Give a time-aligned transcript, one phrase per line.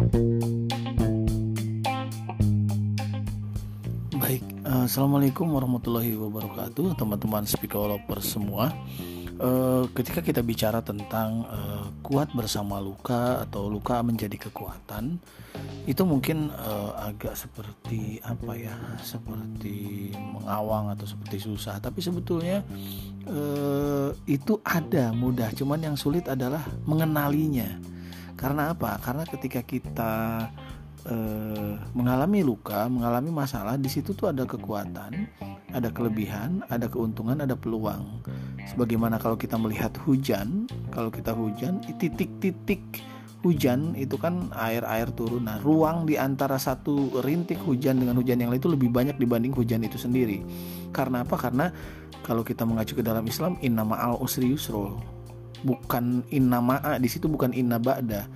[0.00, 0.16] Baik,
[4.64, 8.72] uh, assalamualaikum warahmatullahi wabarakatuh, teman-teman psikolog semua.
[9.36, 15.20] Uh, ketika kita bicara tentang uh, kuat bersama luka atau luka menjadi kekuatan,
[15.84, 16.48] itu mungkin
[16.96, 18.72] agak seperti apa ya,
[19.04, 21.76] seperti mengawang atau seperti susah.
[21.76, 22.64] Tapi sebetulnya
[24.24, 27.99] itu ada mudah, cuman yang sulit adalah mengenalinya.
[28.40, 28.96] Karena apa?
[29.04, 30.12] Karena ketika kita
[31.04, 35.28] eh, mengalami luka, mengalami masalah, di situ tuh ada kekuatan,
[35.76, 38.24] ada kelebihan, ada keuntungan, ada peluang.
[38.72, 42.80] Sebagaimana kalau kita melihat hujan, kalau kita hujan, titik-titik
[43.40, 45.48] hujan itu kan air-air turun.
[45.48, 49.52] Nah, ruang di antara satu rintik hujan dengan hujan yang lain itu lebih banyak dibanding
[49.52, 50.44] hujan itu sendiri.
[50.92, 51.36] Karena apa?
[51.40, 51.72] Karena
[52.24, 54.52] kalau kita mengacu ke dalam Islam, inna ma'al usri.
[55.60, 58.26] Bukan inna ma'a, di situ bukan inna ba'da.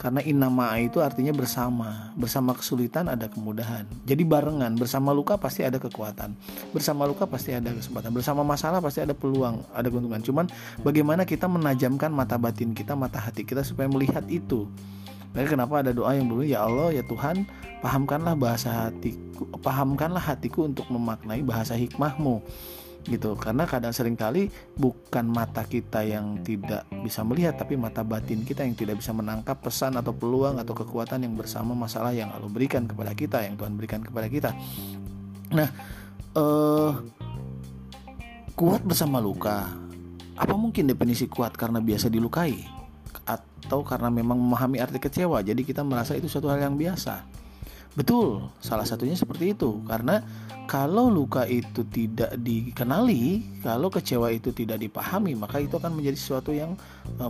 [0.00, 2.10] Karena inama itu artinya bersama.
[2.18, 3.86] Bersama kesulitan ada kemudahan.
[4.02, 6.34] Jadi barengan bersama luka pasti ada kekuatan.
[6.74, 8.10] Bersama luka pasti ada kesempatan.
[8.10, 10.18] Bersama masalah pasti ada peluang ada keuntungan.
[10.24, 10.46] Cuman
[10.82, 14.66] bagaimana kita menajamkan mata batin kita mata hati kita supaya melihat itu?
[15.32, 17.48] Maka kenapa ada doa yang berbunyi ya Allah ya Tuhan
[17.80, 22.44] pahamkanlah bahasa hatiku pahamkanlah hatiku untuk memaknai bahasa hikmahmu
[23.06, 23.34] gitu.
[23.34, 28.62] Karena kadang sering kali bukan mata kita yang tidak bisa melihat tapi mata batin kita
[28.62, 32.86] yang tidak bisa menangkap pesan atau peluang atau kekuatan yang bersama masalah yang Allah berikan
[32.86, 34.50] kepada kita yang Tuhan berikan kepada kita.
[35.52, 35.68] Nah
[36.36, 36.90] eh,
[38.54, 39.68] kuat bersama luka.
[40.32, 41.54] Apa mungkin definisi kuat?
[41.54, 42.56] Karena biasa dilukai?
[43.28, 45.44] Atau karena memang memahami arti kecewa?
[45.44, 47.42] Jadi kita merasa itu suatu hal yang biasa
[47.92, 50.24] betul salah satunya seperti itu karena
[50.72, 56.54] kalau luka itu tidak dikenali, kalau kecewa itu tidak dipahami, maka itu akan menjadi sesuatu
[56.54, 56.78] yang
[57.20, 57.28] uh,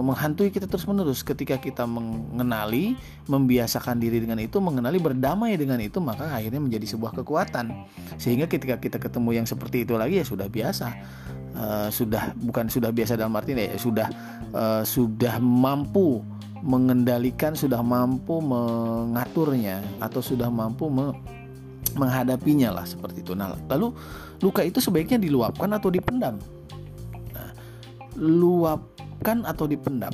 [0.00, 1.20] menghantui kita terus-menerus.
[1.20, 2.96] Ketika kita mengenali,
[3.28, 7.84] membiasakan diri dengan itu, mengenali berdamai dengan itu, maka akhirnya menjadi sebuah kekuatan.
[8.16, 10.88] Sehingga ketika kita ketemu yang seperti itu lagi ya sudah biasa.
[11.54, 14.10] Uh, sudah bukan sudah biasa dalam arti ya sudah
[14.50, 16.18] uh, sudah mampu
[16.64, 21.12] mengendalikan, sudah mampu mengaturnya atau sudah mampu me
[21.94, 23.38] menghadapinya lah seperti itu.
[23.38, 23.94] Nah, lalu
[24.42, 26.40] luka itu sebaiknya diluapkan atau dipendam.
[27.30, 27.50] Nah,
[28.18, 30.10] luapkan atau dipendam.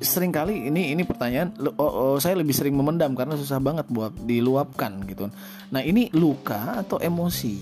[0.00, 5.04] Seringkali ini ini pertanyaan oh, oh, saya lebih sering memendam karena susah banget buat diluapkan
[5.10, 5.28] gitu.
[5.68, 7.60] Nah, ini luka atau emosi.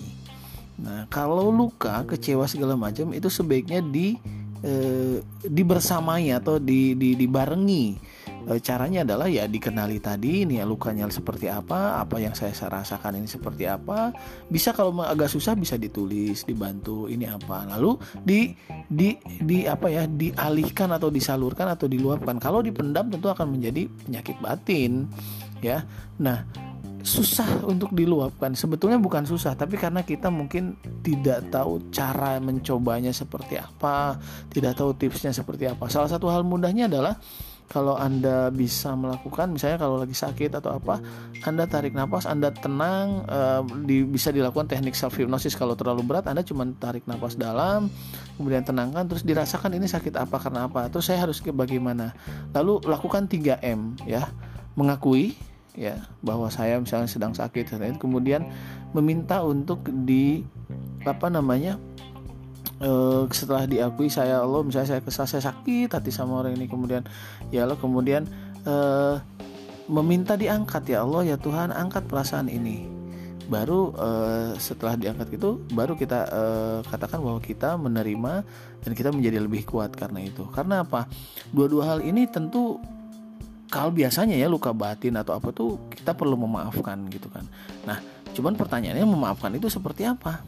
[0.74, 4.18] Nah, kalau luka, kecewa segala macam itu sebaiknya di
[4.64, 7.86] eh, dibersamai atau di, di dibarengi.
[8.44, 13.20] E, caranya adalah ya dikenali tadi ini ya lukanya seperti apa apa yang saya rasakan
[13.20, 14.12] ini seperti apa.
[14.48, 17.64] Bisa kalau agak susah bisa ditulis dibantu ini apa.
[17.76, 18.52] Lalu di
[18.88, 22.36] di di apa ya dialihkan atau disalurkan atau diluapkan.
[22.36, 25.08] Kalau dipendam tentu akan menjadi penyakit batin
[25.64, 25.84] ya.
[26.20, 26.44] Nah
[27.04, 28.56] susah untuk diluapkan.
[28.56, 34.16] Sebetulnya bukan susah tapi karena kita mungkin tidak tahu cara mencobanya seperti apa
[34.50, 35.86] tidak tahu tipsnya seperti apa.
[35.92, 37.20] Salah satu hal mudahnya adalah
[37.64, 41.00] kalau anda bisa melakukan misalnya kalau lagi sakit atau apa
[41.48, 46.28] anda tarik nafas anda tenang uh, di, bisa dilakukan teknik self hypnosis kalau terlalu berat
[46.28, 47.88] anda cuma tarik nafas dalam
[48.34, 50.90] kemudian tenangkan terus dirasakan ini sakit apa karena apa.
[50.90, 52.12] Terus saya harus ke bagaimana.
[52.50, 54.30] Lalu lakukan 3M ya.
[54.74, 55.38] Mengakui
[55.74, 58.46] ya bahwa saya misalnya sedang sakit kemudian
[58.94, 60.46] meminta untuk di
[61.02, 61.76] apa namanya
[62.78, 67.02] uh, setelah diakui saya Allah misalnya saya kesal saya sakit hati sama orang ini kemudian
[67.50, 68.24] ya Allah kemudian
[68.64, 69.18] uh,
[69.88, 72.88] meminta diangkat ya Allah ya Tuhan angkat perasaan ini.
[73.44, 78.40] Baru uh, setelah diangkat itu baru kita uh, katakan bahwa kita menerima
[78.80, 80.48] dan kita menjadi lebih kuat karena itu.
[80.48, 81.04] Karena apa?
[81.52, 82.80] Dua-dua hal ini tentu
[83.74, 87.42] kalau biasanya ya luka batin atau apa tuh kita perlu memaafkan gitu kan
[87.82, 87.98] nah
[88.30, 90.46] cuman pertanyaannya memaafkan itu seperti apa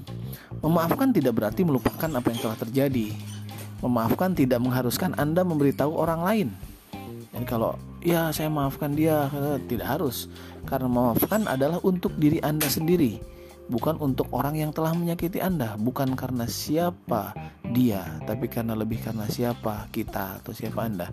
[0.64, 3.06] Memaafkan tidak berarti melupakan apa yang telah terjadi.
[3.84, 6.48] Memaafkan tidak mengharuskan Anda memberitahu orang lain.
[7.30, 9.28] Dan kalau ya saya maafkan dia,
[9.68, 10.32] tidak harus.
[10.64, 13.20] Karena memaafkan adalah untuk diri Anda sendiri,
[13.66, 17.34] bukan untuk orang yang telah menyakiti Anda, bukan karena siapa
[17.74, 21.10] dia, tapi karena lebih karena siapa kita atau siapa Anda.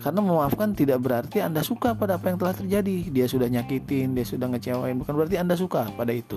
[0.00, 3.08] Karena memaafkan tidak berarti Anda suka pada apa yang telah terjadi.
[3.08, 6.36] Dia sudah nyakitin, dia sudah ngecewain, bukan berarti Anda suka pada itu.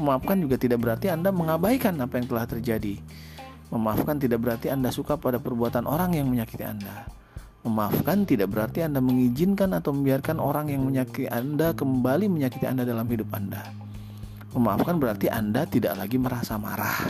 [0.00, 2.96] Memaafkan juga tidak berarti Anda mengabaikan apa yang telah terjadi.
[3.68, 7.04] Memaafkan tidak berarti Anda suka pada perbuatan orang yang menyakiti Anda.
[7.66, 13.10] Memaafkan tidak berarti Anda mengizinkan atau membiarkan orang yang menyakiti Anda kembali menyakiti Anda dalam
[13.10, 13.85] hidup Anda.
[14.54, 17.08] Memaafkan berarti Anda tidak lagi merasa marah,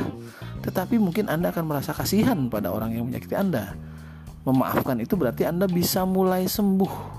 [0.64, 3.76] tetapi mungkin Anda akan merasa kasihan pada orang yang menyakiti Anda
[4.46, 7.18] Memaafkan itu berarti Anda bisa mulai sembuh.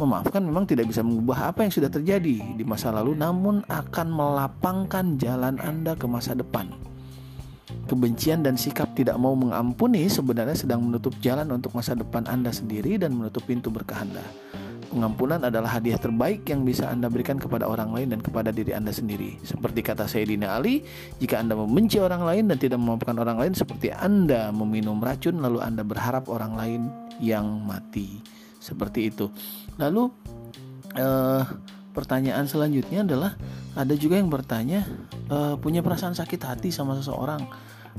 [0.00, 5.20] Memaafkan memang tidak bisa mengubah apa yang sudah terjadi di masa lalu, namun akan melapangkan
[5.20, 6.72] jalan Anda ke masa depan.
[7.84, 12.96] Kebencian dan sikap tidak mau mengampuni sebenarnya sedang menutup jalan untuk masa depan Anda sendiri
[12.96, 14.24] dan menutup pintu berkah Anda.
[14.86, 18.94] Pengampunan adalah hadiah terbaik yang bisa Anda berikan kepada orang lain dan kepada diri Anda
[18.94, 19.36] sendiri.
[19.42, 20.86] Seperti kata Sayyidina Ali,
[21.18, 25.58] jika Anda membenci orang lain dan tidak memaafkan orang lain seperti Anda meminum racun lalu
[25.60, 26.82] Anda berharap orang lain
[27.18, 28.22] yang mati.
[28.62, 29.26] Seperti itu.
[29.76, 30.08] Lalu
[30.96, 31.44] uh,
[31.96, 33.34] pertanyaan selanjutnya adalah
[33.76, 34.84] ada juga yang bertanya
[35.32, 37.44] uh, punya perasaan sakit hati sama seseorang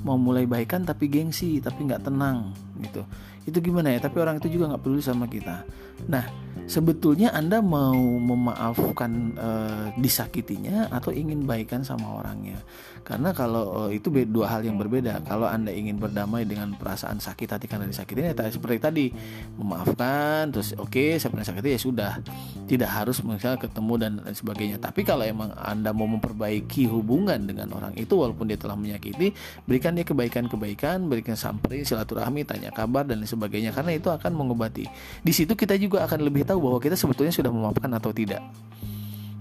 [0.06, 3.02] mau mulai baikan tapi gengsi tapi nggak tenang gitu
[3.48, 4.00] itu gimana ya?
[4.04, 5.64] Tapi orang itu juga nggak peduli sama kita.
[6.12, 6.28] Nah
[6.68, 12.60] sebetulnya anda mau memaafkan uh, disakitinya atau ingin baikan sama orangnya
[13.08, 15.24] karena kalau uh, itu dua hal yang berbeda.
[15.24, 19.06] Kalau anda ingin berdamai dengan perasaan sakit hati karena disakiti ya seperti tadi
[19.56, 22.12] memaafkan terus oke okay, saya pernah sakiti ya sudah.
[22.68, 24.78] Tidak harus misalnya ketemu dan lain sebagainya.
[24.84, 29.32] Tapi kalau emang anda mau memperbaiki hubungan dengan orang itu walaupun dia telah menyakiti
[29.64, 33.72] berikan dia kebaikan-kebaikan berikan sampai silaturahmi tanya kabar dan lain sebagainya.
[33.72, 34.84] Karena itu akan mengobati.
[35.24, 38.44] Di situ kita juga akan lebih tahu bahwa kita sebetulnya sudah memaafkan atau tidak.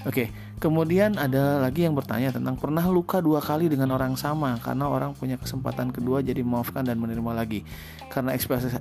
[0.06, 4.88] Oke, kemudian ada lagi yang bertanya tentang pernah luka dua kali dengan orang sama karena
[4.88, 7.60] orang punya kesempatan kedua jadi memaafkan dan menerima lagi.
[8.08, 8.32] Karena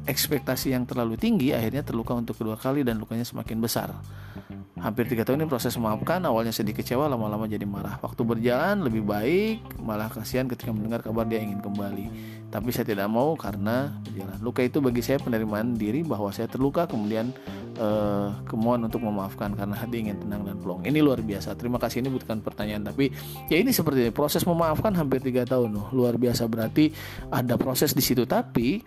[0.07, 3.91] ekspektasi, yang terlalu tinggi akhirnya terluka untuk kedua kali dan lukanya semakin besar.
[4.75, 7.95] Hampir tiga tahun ini proses memaafkan awalnya sedih kecewa lama-lama jadi marah.
[8.03, 12.05] Waktu berjalan lebih baik malah kasihan ketika mendengar kabar dia ingin kembali.
[12.51, 14.37] Tapi saya tidak mau karena berjalan.
[14.43, 17.31] Luka itu bagi saya penerimaan diri bahwa saya terluka kemudian
[17.79, 20.83] uh, kemohon untuk memaafkan karena hati ingin tenang dan plong.
[20.83, 21.55] Ini luar biasa.
[21.65, 23.09] Terima kasih ini bukan pertanyaan tapi
[23.49, 24.11] ya ini seperti ini.
[24.13, 25.89] proses memaafkan hampir tiga tahun loh.
[25.97, 26.93] Luar biasa berarti
[27.33, 28.85] ada proses di situ tapi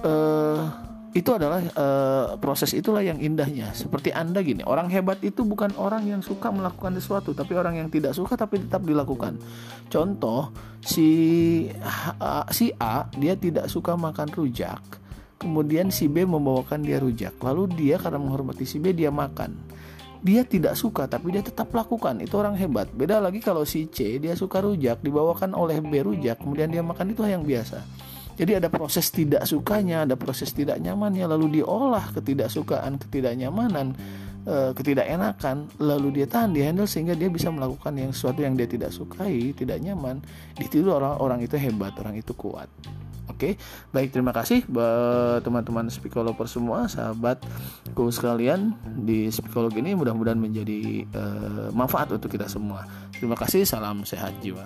[0.00, 0.64] uh,
[1.12, 3.76] itu adalah uh, proses itulah yang indahnya.
[3.76, 7.88] Seperti Anda gini, orang hebat itu bukan orang yang suka melakukan sesuatu, tapi orang yang
[7.92, 9.36] tidak suka tapi tetap dilakukan.
[9.92, 11.68] Contoh si
[12.48, 15.04] si A dia tidak suka makan rujak
[15.36, 17.36] Kemudian si B membawakan dia rujak.
[17.44, 19.52] Lalu dia karena menghormati si B dia makan.
[20.26, 22.18] Dia tidak suka tapi dia tetap lakukan.
[22.18, 22.90] Itu orang hebat.
[22.90, 27.14] Beda lagi kalau si C dia suka rujak dibawakan oleh B rujak kemudian dia makan
[27.14, 27.78] itu yang biasa.
[28.36, 33.96] Jadi ada proses tidak sukanya, ada proses tidak nyamannya lalu diolah ketidaksukaan, ketidaknyamanan,
[34.44, 38.68] e, ketidakenakan lalu dia tahan, dia handle sehingga dia bisa melakukan yang sesuatu yang dia
[38.68, 40.20] tidak sukai, tidak nyaman.
[40.52, 42.68] Di orang orang itu hebat, orang itu kuat.
[43.26, 43.58] Oke,
[43.90, 44.62] baik terima kasih
[45.42, 52.86] teman-teman psikolog semua, sahabatku sekalian di psikolog ini mudah-mudahan menjadi uh, manfaat untuk kita semua.
[53.12, 54.64] Terima kasih, salam sehat jiwa.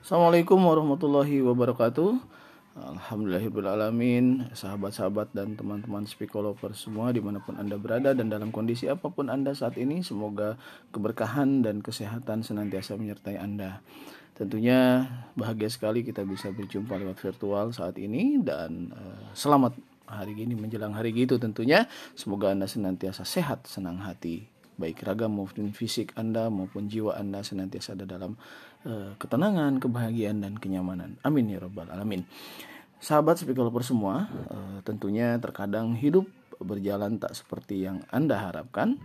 [0.00, 2.35] Assalamualaikum warahmatullahi wabarakatuh.
[2.76, 9.08] Alhamdulillahirrahmanirrahim Sahabat-sahabat dan teman-teman psikolog semua Di mana pun Anda berada dan dalam kondisi apa
[9.08, 10.60] pun Anda saat ini Semoga
[10.92, 13.80] keberkahan dan kesehatan senantiasa menyertai Anda.
[14.36, 19.72] Tentunya bahagia sekali kita bisa berjumpa lewat virtual saat ini dan uh, selamat
[20.04, 21.88] hari ini menjelang hari gitu tentunya.
[22.12, 24.44] Semoga Anda senantiasa sehat, senang hati,
[24.76, 28.36] baik ragam maupun fisik Anda maupun jiwa Anda senantiasa ada dalam
[29.18, 31.18] ketenangan, kebahagiaan dan kenyamanan.
[31.26, 32.22] Amin ya rabbal alamin.
[33.02, 36.24] Sahabat speaker semua, uh, tentunya terkadang hidup
[36.62, 38.96] berjalan tak seperti yang Anda harapkan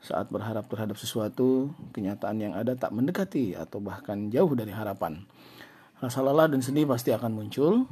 [0.00, 5.24] saat berharap terhadap sesuatu, kenyataan yang ada tak mendekati atau bahkan jauh dari harapan.
[5.98, 7.88] Rasa lelah dan sedih pasti akan muncul,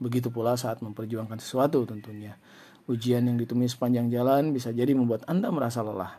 [0.00, 2.38] begitu pula saat memperjuangkan sesuatu tentunya.
[2.88, 6.18] Ujian yang ditemui sepanjang jalan bisa jadi membuat Anda merasa lelah.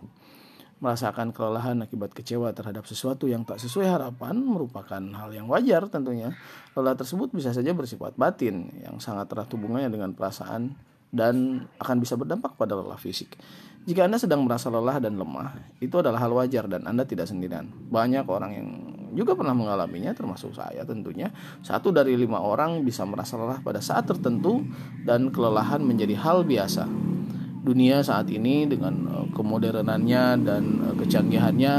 [0.81, 6.33] Merasakan kelelahan akibat kecewa terhadap sesuatu yang tak sesuai harapan merupakan hal yang wajar tentunya.
[6.73, 10.73] Lelah tersebut bisa saja bersifat batin yang sangat erat hubungannya dengan perasaan
[11.13, 13.37] dan akan bisa berdampak pada lelah fisik.
[13.81, 17.69] Jika Anda sedang merasa lelah dan lemah, itu adalah hal wajar dan Anda tidak sendirian.
[17.89, 18.67] Banyak orang yang
[19.17, 21.33] juga pernah mengalaminya, termasuk saya tentunya.
[21.65, 24.63] Satu dari lima orang bisa merasa lelah pada saat tertentu
[25.01, 26.85] dan kelelahan menjadi hal biasa.
[27.61, 31.75] Dunia saat ini dengan eh, kemodernannya dan eh, kecanggihannya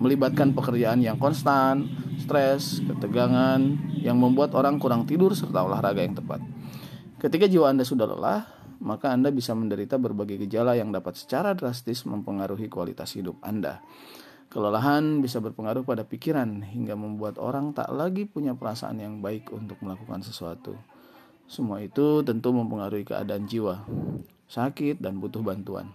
[0.00, 3.60] melibatkan pekerjaan yang konstan, stres, ketegangan
[4.00, 6.40] yang membuat orang kurang tidur serta olahraga yang tepat.
[7.20, 8.40] Ketika jiwa Anda sudah lelah,
[8.80, 13.80] maka Anda bisa menderita berbagai gejala yang dapat secara drastis mempengaruhi kualitas hidup Anda.
[14.46, 19.80] Kelelahan bisa berpengaruh pada pikiran hingga membuat orang tak lagi punya perasaan yang baik untuk
[19.82, 20.78] melakukan sesuatu.
[21.50, 23.82] Semua itu tentu mempengaruhi keadaan jiwa,
[24.46, 25.90] sakit, dan butuh bantuan.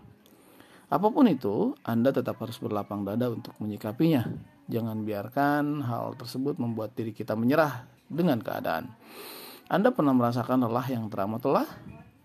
[0.91, 4.27] Apa pun itu, Anda tetap harus berlapang dada untuk menyikapinya.
[4.67, 8.91] Jangan biarkan hal tersebut membuat diri kita menyerah dengan keadaan.
[9.72, 11.70] Anda pernah merasakan lelah yang teramat lelah?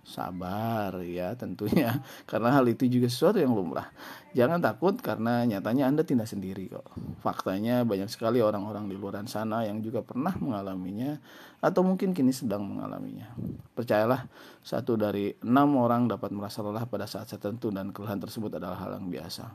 [0.06, 1.98] Sabar ya tentunya.
[2.30, 3.90] Karena hal itu juga sesuatu yang lumrah.
[4.36, 6.84] Jangan takut karena nyatanya anda tidak sendiri kok.
[7.24, 11.16] Faktanya banyak sekali orang-orang di luar sana yang juga pernah mengalaminya
[11.64, 13.32] atau mungkin kini sedang mengalaminya.
[13.72, 14.28] Percayalah
[14.60, 19.00] satu dari enam orang dapat merasa lelah pada saat tertentu dan kelelahan tersebut adalah hal
[19.00, 19.48] yang biasa.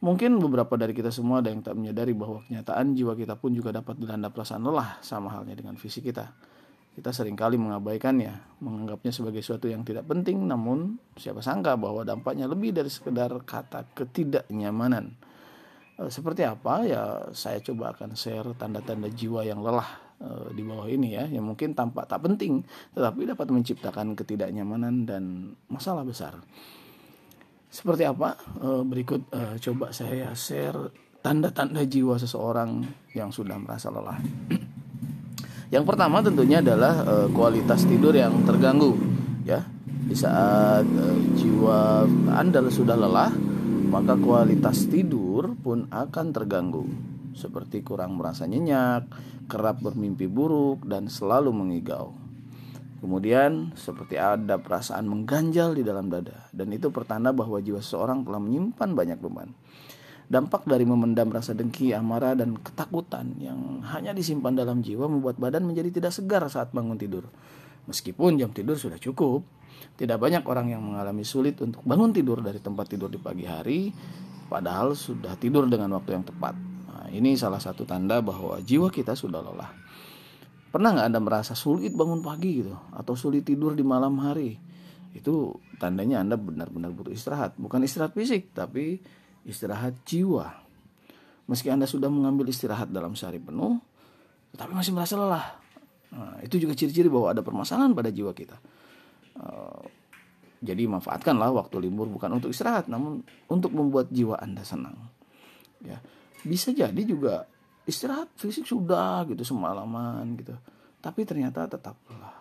[0.00, 3.70] Mungkin beberapa dari kita semua ada yang tak menyadari bahwa kenyataan jiwa kita pun juga
[3.70, 6.32] dapat dilanda perasaan lelah sama halnya dengan fisik kita
[6.92, 12.44] kita sering kali mengabaikannya, menganggapnya sebagai sesuatu yang tidak penting, namun siapa sangka bahwa dampaknya
[12.44, 15.16] lebih dari sekedar kata ketidaknyamanan.
[15.96, 19.88] E, seperti apa ya saya coba akan share tanda-tanda jiwa yang lelah
[20.20, 22.60] e, di bawah ini ya, yang mungkin tampak tak penting,
[22.92, 26.44] tetapi dapat menciptakan ketidaknyamanan dan masalah besar.
[27.72, 28.36] Seperti apa?
[28.60, 29.32] E, berikut
[29.64, 30.92] coba saya share
[31.24, 32.84] tanda-tanda jiwa seseorang
[33.16, 34.20] yang sudah merasa lelah.
[35.72, 38.92] Yang pertama tentunya adalah uh, kualitas tidur yang terganggu
[39.48, 39.64] ya.
[40.04, 43.32] Di saat uh, jiwa Anda sudah lelah,
[43.88, 46.84] maka kualitas tidur pun akan terganggu.
[47.32, 49.08] Seperti kurang merasa nyenyak,
[49.48, 52.12] kerap bermimpi buruk dan selalu mengigau.
[53.00, 58.38] Kemudian seperti ada perasaan mengganjal di dalam dada dan itu pertanda bahwa jiwa seseorang telah
[58.38, 59.50] menyimpan banyak beban.
[60.30, 65.66] Dampak dari memendam rasa dengki, amarah, dan ketakutan yang hanya disimpan dalam jiwa membuat badan
[65.66, 67.26] menjadi tidak segar saat bangun tidur.
[67.90, 69.42] Meskipun jam tidur sudah cukup,
[69.98, 73.90] tidak banyak orang yang mengalami sulit untuk bangun tidur dari tempat tidur di pagi hari,
[74.46, 76.54] padahal sudah tidur dengan waktu yang tepat.
[76.88, 79.72] Nah, ini salah satu tanda bahwa jiwa kita sudah lelah.
[80.72, 84.56] Pernah nggak Anda merasa sulit bangun pagi gitu, atau sulit tidur di malam hari?
[85.12, 89.04] Itu tandanya Anda benar-benar butuh istirahat, bukan istirahat fisik, tapi
[89.46, 90.62] istirahat jiwa.
[91.50, 93.82] Meski Anda sudah mengambil istirahat dalam sehari penuh,
[94.54, 95.46] tetapi masih merasa lelah.
[96.12, 98.56] Nah, itu juga ciri-ciri bahwa ada permasalahan pada jiwa kita.
[99.32, 99.82] Uh,
[100.62, 104.94] jadi manfaatkanlah waktu libur bukan untuk istirahat, namun untuk membuat jiwa Anda senang.
[105.82, 105.98] Ya,
[106.46, 107.50] bisa jadi juga
[107.88, 110.54] istirahat fisik sudah gitu semalaman gitu,
[111.02, 112.38] tapi ternyata tetap lelah.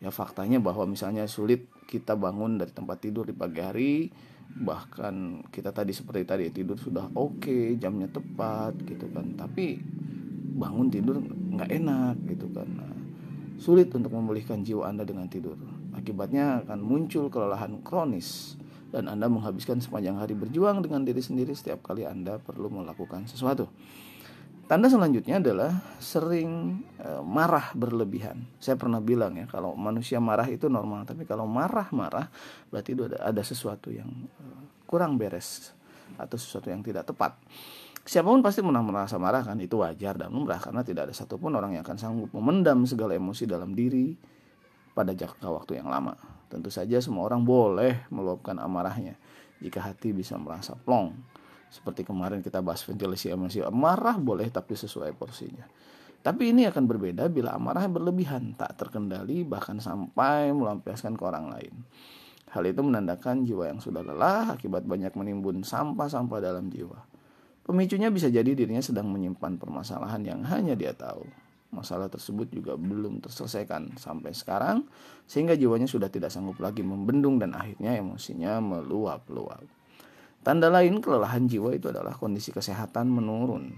[0.00, 4.08] Ya faktanya bahwa misalnya sulit kita bangun dari tempat tidur di pagi hari,
[4.56, 9.36] bahkan kita tadi seperti tadi tidur sudah oke okay, jamnya tepat gitu kan.
[9.36, 9.80] Tapi
[10.56, 12.68] bangun tidur nggak enak gitu kan.
[12.68, 12.94] Nah,
[13.60, 15.56] sulit untuk memulihkan jiwa anda dengan tidur.
[15.96, 18.60] Akibatnya akan muncul kelelahan kronis
[18.92, 21.52] dan anda menghabiskan sepanjang hari berjuang dengan diri sendiri.
[21.52, 23.68] Setiap kali anda perlu melakukan sesuatu
[24.66, 28.50] Tanda selanjutnya adalah sering e, marah berlebihan.
[28.58, 32.26] Saya pernah bilang ya, kalau manusia marah itu normal, tapi kalau marah-marah
[32.74, 34.44] berarti itu ada, ada sesuatu yang e,
[34.90, 35.70] kurang beres
[36.18, 37.38] atau sesuatu yang tidak tepat.
[38.02, 41.54] Siapa pun pasti pernah merasa marah kan, itu wajar dan lumrah karena tidak ada satupun
[41.54, 44.18] orang yang akan sanggup memendam segala emosi dalam diri
[44.98, 46.18] pada jangka waktu yang lama.
[46.50, 49.14] Tentu saja semua orang boleh meluapkan amarahnya
[49.62, 51.14] jika hati bisa merasa plong
[51.76, 55.68] seperti kemarin kita bahas ventilasi emosi marah boleh tapi sesuai porsinya.
[56.24, 61.74] Tapi ini akan berbeda bila amarah berlebihan, tak terkendali bahkan sampai melampiaskan ke orang lain.
[62.50, 66.98] Hal itu menandakan jiwa yang sudah lelah akibat banyak menimbun sampah-sampah dalam jiwa.
[67.62, 71.26] Pemicunya bisa jadi dirinya sedang menyimpan permasalahan yang hanya dia tahu.
[71.74, 74.82] Masalah tersebut juga belum terselesaikan sampai sekarang,
[75.30, 79.75] sehingga jiwanya sudah tidak sanggup lagi membendung dan akhirnya emosinya meluap-luap.
[80.46, 83.74] Tanda lain kelelahan jiwa itu adalah kondisi kesehatan menurun.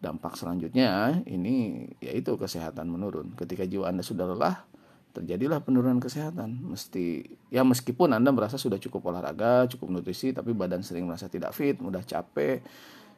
[0.00, 3.36] Dampak selanjutnya ini yaitu kesehatan menurun.
[3.36, 4.64] Ketika jiwa Anda sudah lelah,
[5.12, 6.72] terjadilah penurunan kesehatan.
[6.72, 11.52] Mesti ya meskipun Anda merasa sudah cukup olahraga, cukup nutrisi, tapi badan sering merasa tidak
[11.52, 12.64] fit, mudah capek.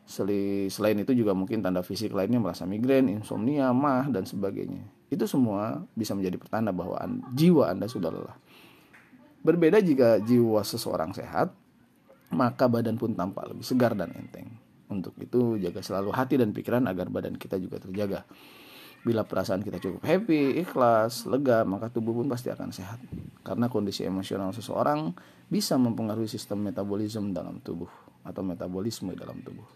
[0.07, 4.83] Selain itu juga mungkin tanda fisik lainnya merasa migrain, insomnia, mah dan sebagainya.
[5.07, 6.99] Itu semua bisa menjadi pertanda bahwa
[7.31, 8.39] jiwa Anda sudah lelah.
[9.47, 11.55] Berbeda jika jiwa seseorang sehat,
[12.33, 14.49] maka badan pun tampak lebih segar dan enteng.
[14.87, 18.23] Untuk itu jaga selalu hati dan pikiran agar badan kita juga terjaga.
[19.07, 22.99] Bila perasaan kita cukup happy, ikhlas, lega, maka tubuh pun pasti akan sehat.
[23.47, 25.15] Karena kondisi emosional seseorang
[25.47, 27.91] bisa mempengaruhi sistem metabolisme dalam tubuh
[28.27, 29.67] atau metabolisme dalam tubuh.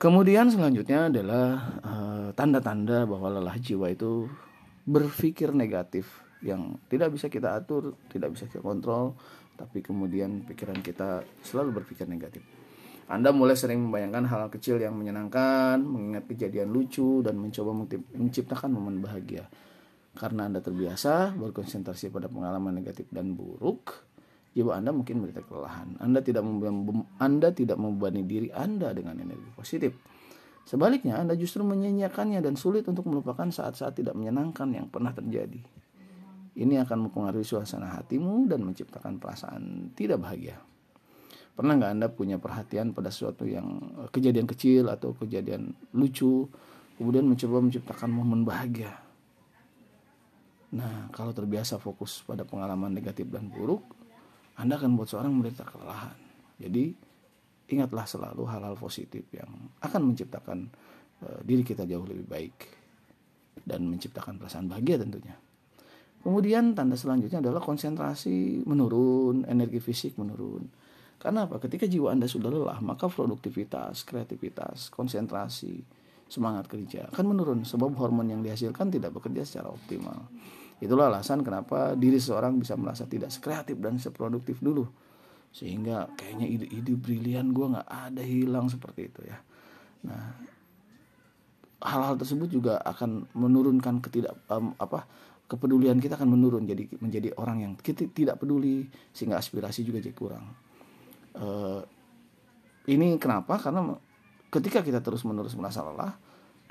[0.00, 1.46] Kemudian selanjutnya adalah
[1.84, 4.26] eh, tanda-tanda uh, bahwa lelah jiwa itu
[4.82, 6.08] berpikir negatif
[6.42, 9.14] yang tidak bisa kita atur, tidak bisa kita kontrol,
[9.56, 12.42] tapi kemudian pikiran kita selalu berpikir negatif.
[13.12, 17.76] Anda mulai sering membayangkan hal, kecil yang menyenangkan, mengingat kejadian lucu, dan mencoba
[18.16, 19.44] menciptakan momen bahagia.
[20.16, 24.08] Karena Anda terbiasa berkonsentrasi pada pengalaman negatif dan buruk,
[24.56, 26.00] jiwa Anda mungkin menderita kelelahan.
[26.00, 26.44] Anda tidak
[27.20, 29.92] Anda tidak membebani diri Anda dengan energi positif.
[30.62, 35.58] Sebaliknya, Anda justru menyanyiakannya dan sulit untuk melupakan saat-saat tidak menyenangkan yang pernah terjadi.
[36.52, 40.60] Ini akan mempengaruhi suasana hatimu dan menciptakan perasaan tidak bahagia.
[41.52, 46.48] Pernah nggak Anda punya perhatian pada sesuatu yang eh, kejadian kecil atau kejadian lucu,
[46.96, 48.92] kemudian mencoba menciptakan momen bahagia?
[50.72, 53.84] Nah, kalau terbiasa fokus pada pengalaman negatif dan buruk,
[54.56, 56.16] Anda akan buat seorang menderita kelelahan.
[56.56, 56.96] Jadi,
[57.68, 59.52] ingatlah selalu hal-hal positif yang
[59.84, 60.72] akan menciptakan
[61.28, 62.56] uh, diri kita jauh lebih baik
[63.68, 65.36] dan menciptakan perasaan bahagia tentunya.
[66.22, 70.70] Kemudian tanda selanjutnya adalah konsentrasi menurun, energi fisik menurun.
[71.18, 71.58] Karena apa?
[71.58, 75.82] Ketika jiwa Anda sudah lelah, maka produktivitas, kreativitas, konsentrasi,
[76.32, 80.32] semangat kerja akan menurun sebab hormon yang dihasilkan tidak bekerja secara optimal.
[80.82, 84.88] Itulah alasan kenapa diri seorang bisa merasa tidak sekreatif dan seproduktif dulu.
[85.52, 89.38] Sehingga kayaknya ide-ide brilian gue nggak ada hilang seperti itu ya.
[90.08, 90.34] Nah,
[91.84, 95.06] hal-hal tersebut juga akan menurunkan ketidak um, apa
[95.52, 100.16] kepedulian kita akan menurun jadi menjadi orang yang kita tidak peduli sehingga aspirasi juga jadi
[100.16, 100.48] kurang.
[101.36, 101.84] Uh,
[102.88, 103.60] ini kenapa?
[103.60, 103.92] Karena
[104.48, 106.16] ketika kita terus menerus merasa lelah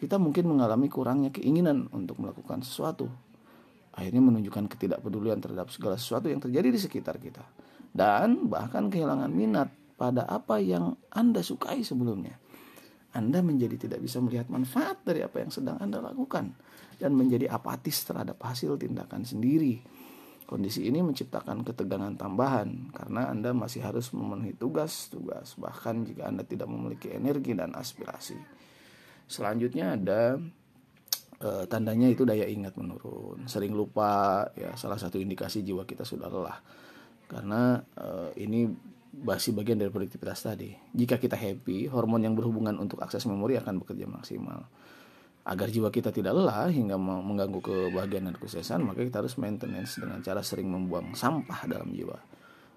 [0.01, 3.05] kita mungkin mengalami kurangnya keinginan untuk melakukan sesuatu.
[3.93, 7.45] Akhirnya menunjukkan ketidakpedulian terhadap segala sesuatu yang terjadi di sekitar kita.
[7.93, 12.40] Dan bahkan kehilangan minat pada apa yang anda sukai sebelumnya
[13.11, 16.55] anda menjadi tidak bisa melihat manfaat dari apa yang sedang Anda lakukan
[16.95, 19.83] dan menjadi apatis terhadap hasil tindakan sendiri.
[20.47, 26.71] Kondisi ini menciptakan ketegangan tambahan karena Anda masih harus memenuhi tugas-tugas bahkan jika Anda tidak
[26.71, 28.35] memiliki energi dan aspirasi.
[29.27, 30.35] Selanjutnya ada
[31.39, 36.27] e, tandanya itu daya ingat menurun, sering lupa ya salah satu indikasi jiwa kita sudah
[36.27, 36.59] lelah.
[37.31, 38.07] Karena e,
[38.43, 38.67] ini
[39.11, 40.71] masih bagian dari produktivitas tadi.
[40.95, 44.67] Jika kita happy, hormon yang berhubungan untuk akses memori akan bekerja maksimal
[45.41, 50.21] agar jiwa kita tidak lelah hingga mengganggu kebahagiaan dan kesuksesan, maka kita harus maintenance dengan
[50.21, 52.13] cara sering membuang sampah dalam jiwa.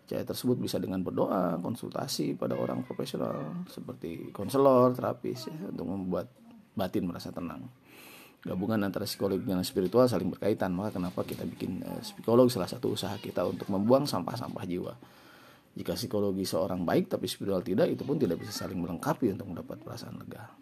[0.04, 6.28] Cara tersebut bisa dengan berdoa, konsultasi pada orang profesional seperti konselor, terapis ya, untuk membuat
[6.76, 7.68] batin merasa tenang.
[8.44, 12.92] Gabungan antara psikologi dan spiritual saling berkaitan, maka kenapa kita bikin uh, psikolog salah satu
[12.92, 14.92] usaha kita untuk membuang sampah-sampah jiwa.
[15.74, 19.82] Jika psikologi seorang baik tapi spiritual tidak, itu pun tidak bisa saling melengkapi untuk mendapat
[19.82, 20.54] perasaan lega.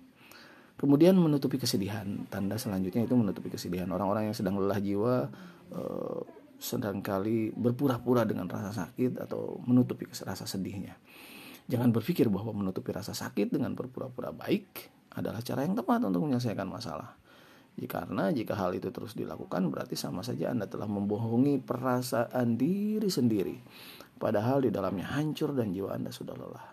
[0.80, 2.26] Kemudian menutupi kesedihan.
[2.32, 3.86] Tanda selanjutnya itu menutupi kesedihan.
[3.92, 5.28] Orang-orang yang sedang lelah jiwa
[5.70, 6.20] eh,
[6.62, 10.96] sedangkali berpura-pura dengan rasa sakit atau menutupi rasa sedihnya.
[11.68, 16.66] Jangan berpikir bahwa menutupi rasa sakit dengan berpura-pura baik adalah cara yang tepat untuk menyelesaikan
[16.66, 17.20] masalah.
[17.72, 23.56] Karena jika hal itu terus dilakukan berarti sama saja Anda telah membohongi perasaan diri sendiri.
[24.22, 26.68] Padahal di dalamnya hancur dan jiwa Anda sudah lelah.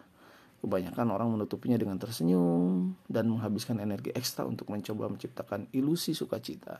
[0.61, 6.77] Kebanyakan orang menutupinya dengan tersenyum dan menghabiskan energi ekstra untuk mencoba menciptakan ilusi sukacita.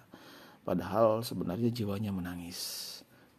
[0.62, 2.86] Padahal sebenarnya jiwanya menangis.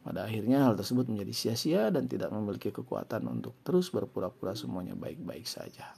[0.02, 5.46] Pada akhirnya hal tersebut menjadi sia-sia dan tidak memiliki kekuatan untuk terus berpura-pura semuanya baik-baik
[5.46, 5.92] saja.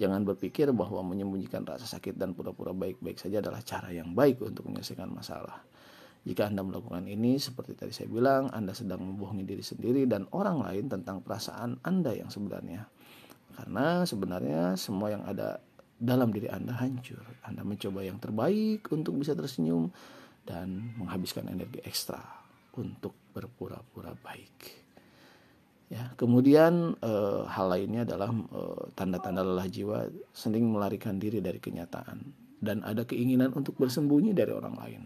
[0.00, 4.64] Jangan berpikir bahwa menyembunyikan rasa sakit dan pura-pura baik-baik saja adalah cara yang baik untuk
[4.70, 5.60] menyelesaikan masalah.
[6.24, 10.64] Jika Anda melakukan ini, seperti tadi saya bilang, Anda sedang membohongi diri sendiri dan orang
[10.64, 12.88] lain tentang perasaan Anda yang sebenarnya.
[13.54, 15.60] Karena sebenarnya semua yang ada
[16.00, 17.22] dalam diri Anda hancur.
[17.44, 19.92] Anda mencoba yang terbaik untuk bisa tersenyum
[20.48, 22.20] dan menghabiskan energi ekstra
[22.76, 24.84] untuk berpura-pura baik.
[25.92, 27.12] Ya, kemudian e,
[27.46, 28.32] hal lainnya adalah
[28.96, 32.24] tanda tanda-tanda lelah jiwa sering melarikan diri dari kenyataan
[32.64, 35.02] dan ada keinginan untuk bersembunyi dari orang lain.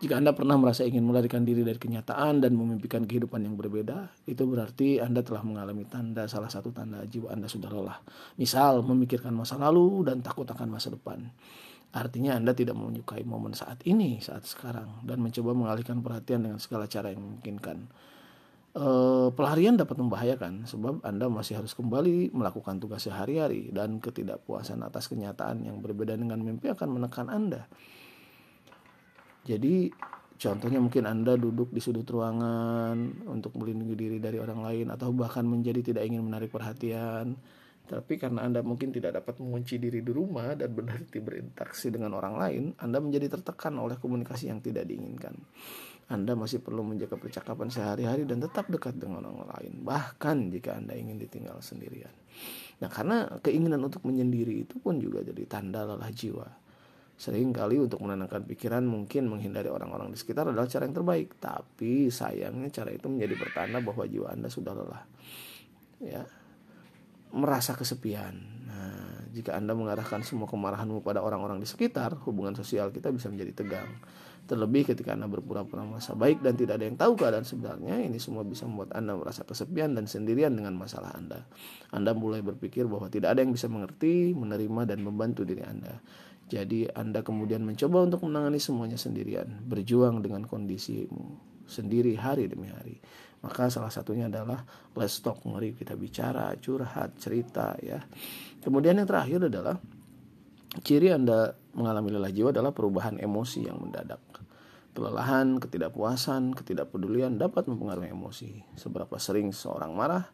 [0.00, 4.48] Jika Anda pernah merasa ingin melarikan diri dari kenyataan dan memimpikan kehidupan yang berbeda, itu
[4.48, 8.00] berarti Anda telah mengalami tanda salah satu tanda jiwa Anda sudah lelah.
[8.40, 11.28] Misal, memikirkan masa lalu dan takut akan masa depan.
[11.92, 16.88] Artinya Anda tidak menyukai momen saat ini, saat sekarang, dan mencoba mengalihkan perhatian dengan segala
[16.88, 17.84] cara yang memungkinkan.
[18.72, 18.86] E,
[19.36, 25.68] pelarian dapat membahayakan sebab Anda masih harus kembali melakukan tugas sehari-hari dan ketidakpuasan atas kenyataan
[25.68, 27.68] yang berbeda dengan mimpi akan menekan Anda.
[29.44, 29.88] Jadi
[30.40, 35.44] contohnya mungkin Anda duduk di sudut ruangan untuk melindungi diri dari orang lain atau bahkan
[35.44, 37.36] menjadi tidak ingin menarik perhatian.
[37.90, 42.34] Tapi karena Anda mungkin tidak dapat mengunci diri di rumah dan berhenti berinteraksi dengan orang
[42.38, 45.34] lain, Anda menjadi tertekan oleh komunikasi yang tidak diinginkan.
[46.06, 50.94] Anda masih perlu menjaga percakapan sehari-hari dan tetap dekat dengan orang lain, bahkan jika Anda
[50.94, 52.14] ingin ditinggal sendirian.
[52.78, 56.46] Nah, karena keinginan untuk menyendiri itu pun juga jadi tanda lelah jiwa
[57.20, 61.36] Sering kali untuk menenangkan pikiran mungkin menghindari orang-orang di sekitar adalah cara yang terbaik.
[61.36, 65.04] Tapi sayangnya cara itu menjadi pertanda bahwa jiwa Anda sudah lelah.
[66.00, 66.24] Ya,
[67.36, 68.40] merasa kesepian.
[68.64, 73.52] Nah, jika Anda mengarahkan semua kemarahanmu pada orang-orang di sekitar, hubungan sosial kita bisa menjadi
[73.52, 73.90] tegang.
[74.48, 78.48] Terlebih ketika Anda berpura-pura merasa baik dan tidak ada yang tahu keadaan sebenarnya, ini semua
[78.48, 81.44] bisa membuat Anda merasa kesepian dan sendirian dengan masalah Anda.
[81.92, 86.00] Anda mulai berpikir bahwa tidak ada yang bisa mengerti, menerima, dan membantu diri Anda.
[86.50, 91.38] Jadi Anda kemudian mencoba untuk menangani semuanya sendirian, berjuang dengan kondisimu
[91.70, 92.98] sendiri hari demi hari.
[93.46, 94.66] Maka salah satunya adalah
[94.98, 98.02] let's talk, mari kita bicara, curhat, cerita ya.
[98.60, 99.78] Kemudian yang terakhir adalah
[100.82, 104.18] ciri Anda mengalami lelah jiwa adalah perubahan emosi yang mendadak.
[104.90, 108.74] Kelelahan, ketidakpuasan, ketidakpedulian dapat mempengaruhi emosi.
[108.74, 110.26] Seberapa sering seorang marah,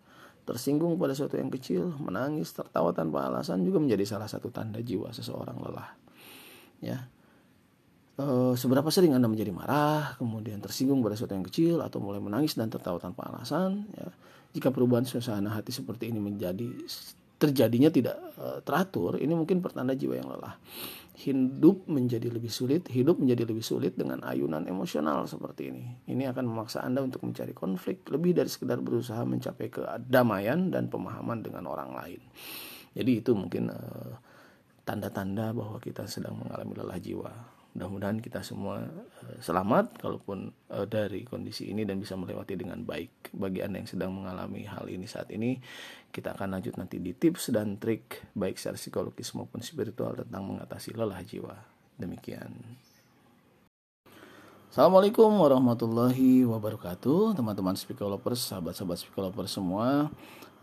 [0.48, 5.12] tersinggung pada sesuatu yang kecil, menangis, tertawa tanpa alasan juga menjadi salah satu tanda jiwa
[5.12, 6.05] seseorang lelah
[6.80, 7.08] ya.
[8.16, 12.56] E, seberapa sering anda menjadi marah kemudian tersinggung pada sesuatu yang kecil atau mulai menangis
[12.56, 14.08] dan tertawa tanpa alasan ya?
[14.56, 16.64] Jika perubahan suasana hati seperti ini menjadi
[17.36, 20.56] terjadinya tidak e, teratur ini mungkin pertanda jiwa yang lelah.
[21.16, 25.84] Hidup menjadi lebih sulit hidup menjadi lebih sulit dengan ayunan emosional seperti ini.
[26.08, 31.40] Ini akan memaksa anda untuk mencari konflik lebih dari sekedar berusaha mencapai kedamaian dan pemahaman
[31.40, 32.20] dengan orang lain.
[32.96, 34.16] Jadi itu mungkin uh,
[34.86, 37.34] tanda-tanda bahwa kita sedang mengalami lelah jiwa.
[37.76, 43.34] Mudah-mudahan kita semua uh, selamat kalaupun uh, dari kondisi ini dan bisa melewati dengan baik.
[43.36, 45.60] Bagi Anda yang sedang mengalami hal ini saat ini,
[46.08, 50.96] kita akan lanjut nanti di tips dan trik baik secara psikologis maupun spiritual tentang mengatasi
[50.96, 51.52] lelah jiwa.
[52.00, 52.78] Demikian.
[54.72, 60.08] Assalamualaikum warahmatullahi wabarakatuh, teman-teman psikologers, sahabat-sahabat psikologers semua.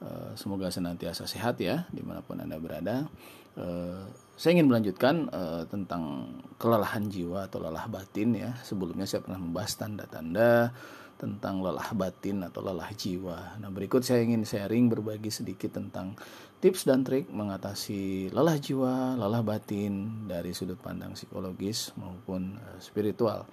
[0.03, 3.07] Eh, semoga senantiasa sehat ya di mana pun anda berada.
[3.53, 6.25] Uh, saya ingin melanjutkan uh, tentang
[6.57, 8.51] kelelahan jiwa atau lelah batin ya.
[8.65, 10.73] Sebelumnya saya pernah membahas tanda-tanda
[11.21, 13.61] tentang lelah batin atau lelah jiwa.
[13.61, 16.17] Nah berikut saya ingin sharing berbagi sedikit tentang
[16.59, 23.45] tips dan trik mengatasi lelah jiwa, lelah batin dari sudut pandang psikologis maupun spiritual.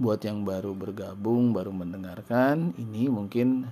[0.00, 3.68] Buat yang baru bergabung, baru mendengarkan, ini mungkin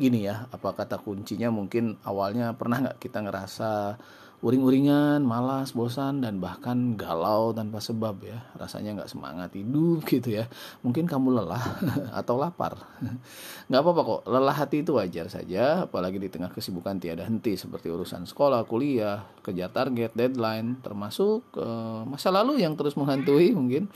[0.00, 4.00] gini ya apa kata kuncinya mungkin awalnya pernah nggak kita ngerasa
[4.40, 10.48] uring-uringan, malas, bosan dan bahkan galau tanpa sebab ya rasanya nggak semangat hidup gitu ya.
[10.80, 11.64] Mungkin kamu lelah
[12.20, 12.80] atau lapar.
[13.68, 17.92] Nggak apa-apa kok lelah hati itu wajar saja apalagi di tengah kesibukan tiada henti seperti
[17.92, 23.92] urusan sekolah, kuliah, kejar target, deadline termasuk uh, masa lalu yang terus menghantui mungkin.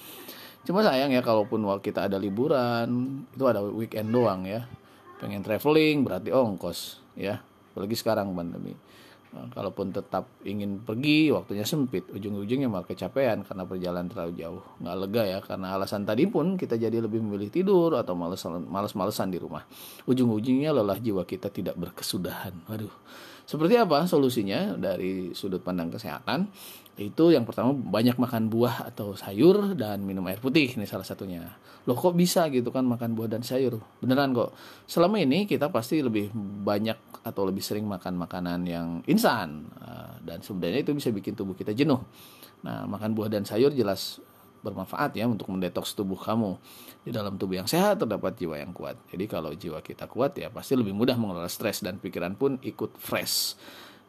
[0.65, 4.65] Cuma sayang ya kalaupun kita ada liburan itu ada weekend doang ya
[5.25, 7.41] pengen traveling berarti ongkos ya.
[7.73, 8.77] Apalagi sekarang pandemi.
[9.35, 12.07] Nah, kalaupun tetap ingin pergi waktunya sempit.
[12.07, 14.63] Ujung-ujungnya malah kecapean karena perjalanan terlalu jauh.
[14.79, 19.43] Nggak lega ya karena alasan tadi pun kita jadi lebih memilih tidur atau males-malesan di
[19.43, 19.67] rumah.
[20.07, 22.55] Ujung-ujungnya lelah jiwa kita tidak berkesudahan.
[22.71, 22.95] Waduh.
[23.45, 26.49] Seperti apa solusinya dari sudut pandang kesehatan
[26.95, 31.43] itu yang pertama banyak makan buah atau sayur dan minum air putih ini salah satunya.
[31.91, 33.83] Loh kok bisa gitu kan makan buah dan sayur?
[33.99, 34.55] Beneran kok.
[34.87, 36.31] Selama ini kita pasti lebih
[36.63, 41.59] banyak atau lebih sering makan makanan yang instan ah, dan sebenarnya itu bisa bikin tubuh
[41.59, 41.99] kita jenuh.
[42.63, 44.23] Nah makan buah dan sayur jelas
[44.63, 46.57] bermanfaat ya untuk mendetoks tubuh kamu.
[47.05, 48.97] Di dalam tubuh yang sehat terdapat jiwa yang kuat.
[49.11, 52.97] Jadi kalau jiwa kita kuat ya pasti lebih mudah mengelola stres dan pikiran pun ikut
[52.97, 53.59] fresh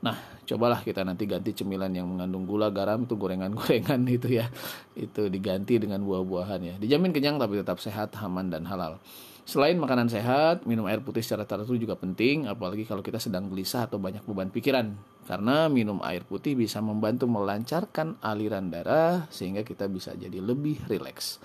[0.05, 4.45] Nah, cobalah kita nanti ganti cemilan yang mengandung gula, garam itu gorengan-gorengan itu ya.
[4.93, 6.75] Itu diganti dengan buah-buahan ya.
[6.77, 9.01] Dijamin kenyang tapi tetap sehat, aman dan halal.
[9.45, 13.89] Selain makanan sehat, minum air putih secara teratur juga penting, apalagi kalau kita sedang gelisah
[13.89, 14.93] atau banyak beban pikiran.
[15.25, 21.41] Karena minum air putih bisa membantu melancarkan aliran darah sehingga kita bisa jadi lebih rileks.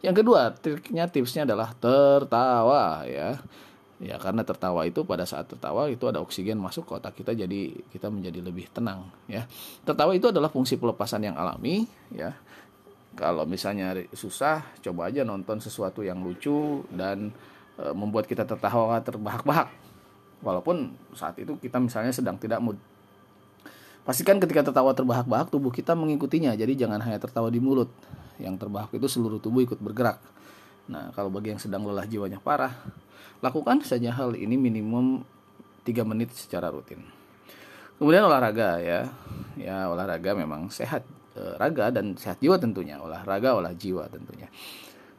[0.00, 3.36] Yang kedua, triknya tipsnya adalah tertawa ya
[3.98, 7.74] ya karena tertawa itu pada saat tertawa itu ada oksigen masuk ke otak kita jadi
[7.90, 9.44] kita menjadi lebih tenang ya.
[9.82, 12.34] Tertawa itu adalah fungsi pelepasan yang alami ya.
[13.18, 17.34] Kalau misalnya susah coba aja nonton sesuatu yang lucu dan
[17.74, 19.74] e, membuat kita tertawa terbahak-bahak.
[20.38, 22.78] Walaupun saat itu kita misalnya sedang tidak mood.
[24.06, 26.54] Pastikan ketika tertawa terbahak-bahak tubuh kita mengikutinya.
[26.54, 27.90] Jadi jangan hanya tertawa di mulut.
[28.38, 30.22] Yang terbahak itu seluruh tubuh ikut bergerak
[30.88, 32.72] nah kalau bagi yang sedang lelah jiwanya parah
[33.38, 35.22] Lakukan saja hal ini minimum
[35.86, 36.98] 3 menit secara rutin.
[37.98, 39.06] Kemudian olahraga ya.
[39.54, 41.06] Ya, olahraga memang sehat
[41.38, 42.98] e, raga dan sehat jiwa tentunya.
[42.98, 44.50] Olahraga olah jiwa tentunya.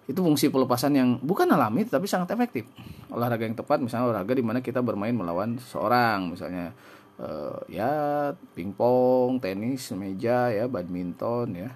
[0.03, 2.67] Itu fungsi pelepasan yang bukan alami tapi sangat efektif.
[3.07, 6.75] Olahraga yang tepat misalnya olahraga di mana kita bermain melawan seorang misalnya
[7.15, 7.27] e,
[7.71, 7.91] ya
[8.51, 11.71] pingpong, tenis, meja ya, badminton ya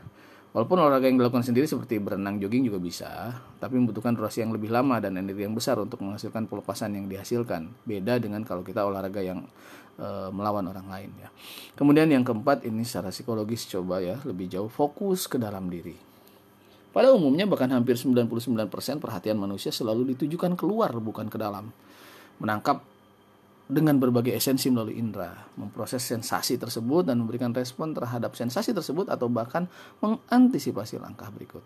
[0.53, 3.09] Walaupun olahraga yang dilakukan sendiri seperti berenang, jogging juga bisa,
[3.57, 7.73] tapi membutuhkan durasi yang lebih lama dan energi yang besar untuk menghasilkan pelepasan yang dihasilkan.
[7.89, 9.49] Beda dengan kalau kita olahraga yang
[9.97, 11.33] e, melawan orang lain ya.
[11.73, 15.97] Kemudian yang keempat ini secara psikologis coba ya lebih jauh fokus ke dalam diri.
[16.93, 18.29] Pada umumnya bahkan hampir 99%
[19.01, 21.73] perhatian manusia selalu ditujukan keluar bukan ke dalam.
[22.37, 22.92] Menangkap
[23.63, 29.31] dengan berbagai esensi melalui indera, memproses sensasi tersebut dan memberikan respon terhadap sensasi tersebut atau
[29.31, 29.71] bahkan
[30.03, 31.63] mengantisipasi langkah berikut.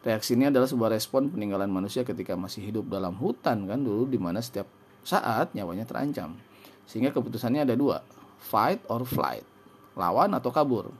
[0.00, 4.16] Reaksi ini adalah sebuah respon peninggalan manusia ketika masih hidup dalam hutan kan dulu di
[4.16, 4.64] mana setiap
[5.02, 6.38] saat nyawanya terancam.
[6.86, 8.00] Sehingga keputusannya ada dua,
[8.38, 9.42] fight or flight,
[9.98, 10.94] lawan atau kabur.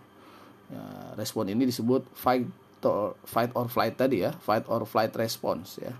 [0.66, 0.82] Ya,
[1.14, 2.50] respon ini disebut fight
[2.82, 5.94] or fight or flight tadi ya, fight or flight response ya.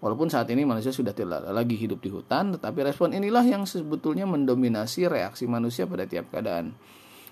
[0.00, 4.24] Walaupun saat ini manusia sudah tidak lagi hidup di hutan, tetapi respon inilah yang sebetulnya
[4.24, 6.72] mendominasi reaksi manusia pada tiap keadaan.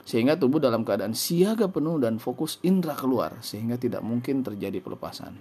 [0.05, 5.41] Sehingga tubuh dalam keadaan siaga penuh dan fokus indera keluar, sehingga tidak mungkin terjadi pelepasan.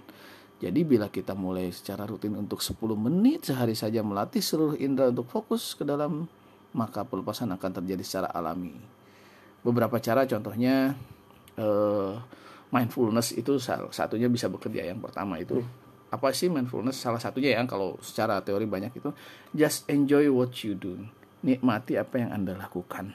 [0.58, 5.28] Jadi bila kita mulai secara rutin untuk 10 menit sehari saja melatih seluruh indera untuk
[5.28, 6.24] fokus ke dalam,
[6.72, 8.72] maka pelepasan akan terjadi secara alami.
[9.60, 10.96] Beberapa cara contohnya,
[11.60, 12.12] eh,
[12.72, 13.60] mindfulness itu
[13.92, 15.60] satunya bisa bekerja yang pertama itu
[16.08, 17.00] apa sih mindfulness?
[17.00, 19.12] Salah satunya ya kalau secara teori banyak itu
[19.52, 20.96] just enjoy what you do.
[21.44, 23.14] Nikmati apa yang anda lakukan.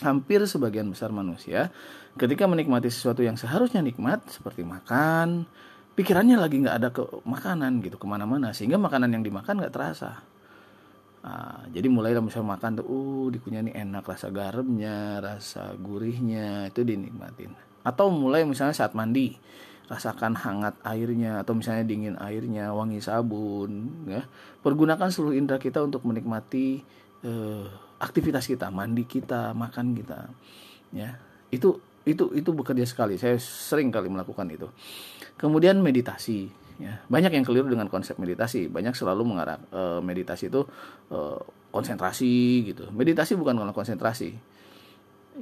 [0.00, 1.68] Hampir sebagian besar manusia
[2.16, 5.44] ketika menikmati sesuatu yang seharusnya nikmat seperti makan
[5.94, 10.24] pikirannya lagi nggak ada ke makanan gitu ke mana-mana sehingga makanan yang dimakan nggak terasa.
[11.20, 16.80] Nah, jadi mulai misalnya makan tuh, uh, dikunyah nih enak rasa garamnya, rasa gurihnya itu
[16.80, 17.52] dinikmatin.
[17.84, 19.36] Atau mulai misalnya saat mandi
[19.90, 24.22] rasakan hangat airnya atau misalnya dingin airnya wangi sabun ya.
[24.62, 26.78] Pergunakan seluruh indera kita untuk menikmati
[27.26, 27.66] eh,
[27.98, 30.30] aktivitas kita mandi kita makan kita
[30.94, 31.18] ya.
[31.50, 33.18] Itu itu itu bekerja sekali.
[33.18, 34.70] Saya sering kali melakukan itu.
[35.34, 36.46] Kemudian meditasi
[36.78, 37.02] ya.
[37.10, 38.70] Banyak yang keliru dengan konsep meditasi.
[38.70, 40.62] Banyak selalu mengarah eh, meditasi itu
[41.10, 41.40] eh,
[41.74, 42.94] konsentrasi gitu.
[42.94, 44.38] Meditasi bukan konsentrasi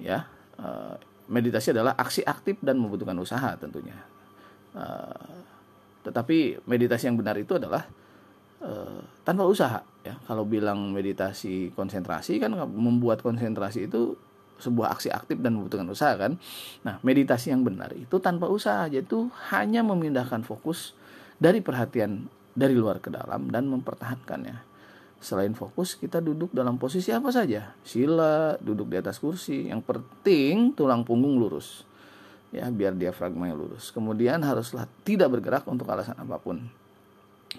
[0.00, 0.24] ya.
[0.56, 0.96] Eh,
[1.28, 3.92] meditasi adalah aksi aktif dan membutuhkan usaha tentunya.
[4.76, 5.44] Uh,
[6.04, 7.85] tetapi meditasi yang benar itu adalah
[8.64, 10.16] uh, tanpa usaha ya.
[10.24, 14.16] Kalau bilang meditasi konsentrasi kan membuat konsentrasi itu
[14.59, 16.35] sebuah aksi aktif dan membutuhkan usaha kan.
[16.83, 20.98] Nah, meditasi yang benar itu tanpa usaha yaitu hanya memindahkan fokus
[21.38, 22.26] dari perhatian
[22.59, 24.66] dari luar ke dalam dan mempertahankannya.
[25.18, 27.74] Selain fokus, kita duduk dalam posisi apa saja.
[27.83, 29.66] Sila, duduk di atas kursi.
[29.66, 31.83] Yang penting tulang punggung lurus.
[32.48, 33.92] Ya, biar diafragma lurus.
[33.92, 36.64] Kemudian haruslah tidak bergerak untuk alasan apa pun.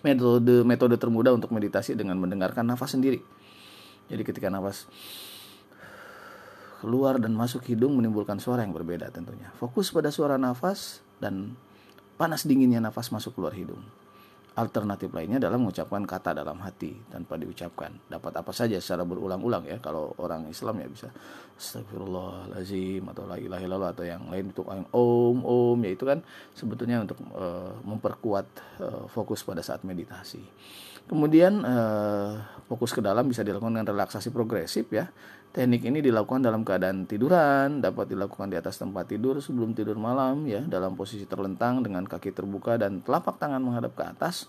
[0.02, 3.22] Metode metode termudah untuk meditasi dengan mendengarkan nafas sendiri.
[4.10, 4.90] Jadi ketika nafas
[6.82, 9.52] keluar dan masuk hidung menimbulkan suara yang berbeda tentunya.
[9.60, 11.54] Fokus pada suara nafas dan
[12.16, 13.84] panas dinginnya nafas masuk keluar hidung.
[14.60, 17.96] Alternatif lainnya adalah mengucapkan kata dalam hati tanpa diucapkan.
[18.12, 19.80] Dapat apa saja secara berulang-ulang ya.
[19.80, 21.08] Kalau orang Islam ya bisa
[21.56, 26.20] astagfirullahalazim atau la ilaha illallah atau yang lain untuk yang om om ya itu kan
[26.52, 28.48] sebetulnya untuk uh, memperkuat
[28.84, 30.44] uh, fokus pada saat meditasi.
[31.08, 35.08] Kemudian uh, fokus ke dalam bisa dilakukan dengan relaksasi progresif ya.
[35.50, 40.46] Teknik ini dilakukan dalam keadaan tiduran, dapat dilakukan di atas tempat tidur sebelum tidur malam
[40.46, 44.46] ya, dalam posisi terlentang dengan kaki terbuka dan telapak tangan menghadap ke atas.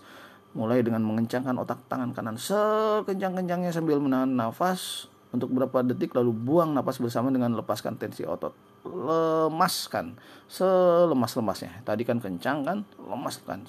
[0.53, 6.75] Mulai dengan mengencangkan otak tangan kanan sekencang-kencangnya sambil menahan nafas untuk beberapa detik lalu buang
[6.75, 8.53] nafas bersama dengan lepaskan tensi otot.
[8.85, 10.19] Lemaskan
[10.51, 11.81] selemas-lemasnya.
[11.81, 13.65] Tadi kan kencang kan, lemaskan.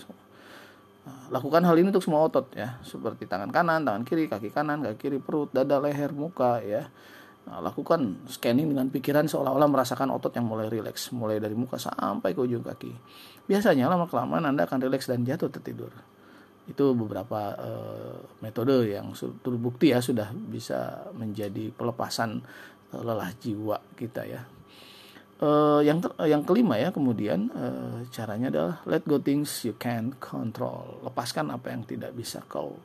[1.33, 4.99] Lakukan hal ini untuk semua otot ya, seperti tangan kanan, tangan kiri, kaki kanan, kaki
[5.01, 6.93] kiri, perut, dada, leher, muka ya.
[7.43, 12.31] Nah, lakukan scanning dengan pikiran seolah-olah merasakan otot yang mulai rileks, mulai dari muka sampai
[12.39, 12.93] ke ujung kaki.
[13.51, 15.91] Biasanya lama kelamaan Anda akan rileks dan jatuh tertidur.
[16.71, 19.11] Itu beberapa uh, metode yang
[19.43, 22.39] terbukti ya sudah bisa menjadi pelepasan
[22.95, 24.47] uh, lelah jiwa kita ya.
[25.43, 27.51] Uh, yang ter, yang kelima ya kemudian
[28.15, 32.79] caranya adalah let go things you can control lepaskan apa yang tidak bisa kau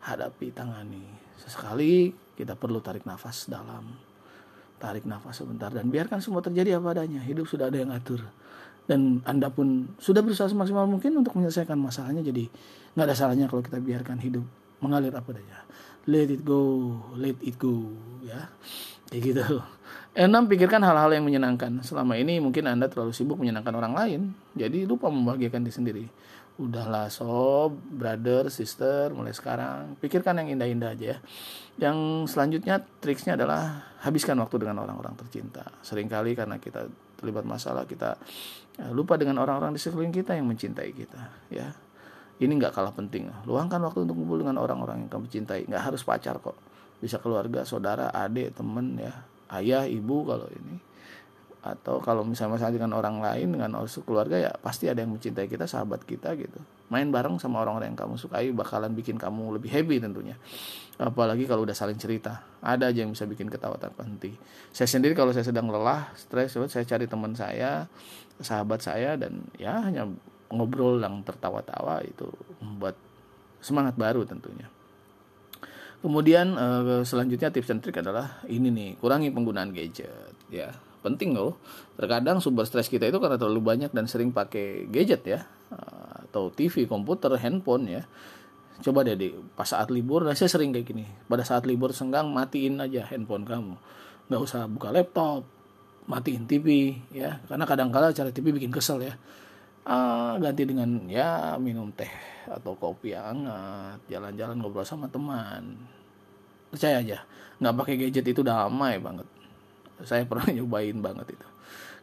[0.00, 1.04] hadapi tangani
[1.36, 3.82] sesekali kita perlu tarik nafas dalam.
[4.78, 5.74] Tarik nafas sebentar.
[5.74, 7.18] Dan biarkan semua terjadi apa adanya.
[7.26, 8.22] Hidup sudah ada yang atur
[8.88, 12.24] dan anda pun sudah berusaha semaksimal mungkin untuk menyelesaikan masalahnya.
[12.24, 12.48] Jadi
[12.96, 14.42] nggak ada salahnya kalau kita biarkan hidup
[14.80, 15.60] mengalir apa adanya.
[16.08, 17.92] Let it go let it go
[18.24, 18.48] ya.
[19.12, 19.44] Kayak gitu.
[20.18, 21.80] Enam, pikirkan hal-hal yang menyenangkan.
[21.80, 24.20] Selama ini mungkin Anda terlalu sibuk menyenangkan orang lain,
[24.52, 26.04] jadi lupa membahagiakan diri sendiri.
[26.58, 31.18] Udahlah sob, brother, sister, mulai sekarang pikirkan yang indah-indah aja ya.
[31.78, 31.98] Yang
[32.34, 35.62] selanjutnya triksnya adalah habiskan waktu dengan orang-orang tercinta.
[35.86, 38.18] Seringkali karena kita terlibat masalah kita
[38.74, 41.22] ya, lupa dengan orang-orang di sekeliling kita yang mencintai kita
[41.54, 41.70] ya.
[42.42, 43.30] Ini nggak kalah penting.
[43.46, 45.62] Luangkan waktu untuk kumpul dengan orang-orang yang kamu cintai.
[45.66, 46.58] Nggak harus pacar kok.
[46.98, 49.14] Bisa keluarga, saudara, adik, temen ya
[49.54, 50.87] ayah ibu kalau ini
[51.58, 55.50] atau kalau misalnya masalah dengan orang lain dengan orang keluarga ya pasti ada yang mencintai
[55.50, 56.58] kita sahabat kita gitu.
[56.88, 60.38] Main bareng sama orang-orang yang kamu sukai bakalan bikin kamu lebih happy tentunya.
[61.02, 62.46] Apalagi kalau udah saling cerita.
[62.62, 64.32] Ada aja yang bisa bikin ketawa tanpa henti.
[64.70, 67.90] Saya sendiri kalau saya sedang lelah stres saya cari teman saya
[68.38, 70.06] sahabat saya dan ya hanya
[70.54, 72.30] ngobrol yang tertawa-tawa itu
[72.62, 72.94] membuat
[73.58, 74.70] semangat baru tentunya.
[75.98, 81.58] Kemudian eh, selanjutnya tips dan trik adalah ini nih kurangi penggunaan gadget ya penting loh
[81.94, 85.40] terkadang sumber stres kita itu karena terlalu banyak dan sering pakai gadget ya
[86.28, 88.02] atau TV, komputer, handphone ya.
[88.78, 91.04] Coba deh di pas saat libur, nah saya sering kayak gini.
[91.26, 93.74] Pada saat libur senggang matiin aja handphone kamu.
[94.30, 95.42] Nggak usah buka laptop,
[96.06, 97.42] matiin TV ya.
[97.50, 99.18] Karena kadang-kala cara TV bikin kesel ya.
[99.88, 102.12] Ah, ganti dengan ya minum teh
[102.44, 105.74] atau kopi hangat, jalan-jalan ngobrol sama teman.
[106.68, 107.24] Percaya aja,
[107.58, 109.24] nggak pakai gadget itu damai banget.
[110.04, 111.48] Saya pernah nyobain banget itu.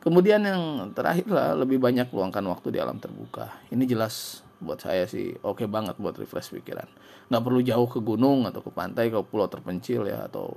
[0.05, 3.49] Kemudian yang terakhir lah lebih banyak luangkan waktu di alam terbuka.
[3.73, 6.85] Ini jelas buat saya sih oke okay banget buat refresh pikiran.
[7.27, 10.53] Nggak perlu jauh ke gunung atau ke pantai ke pulau terpencil ya atau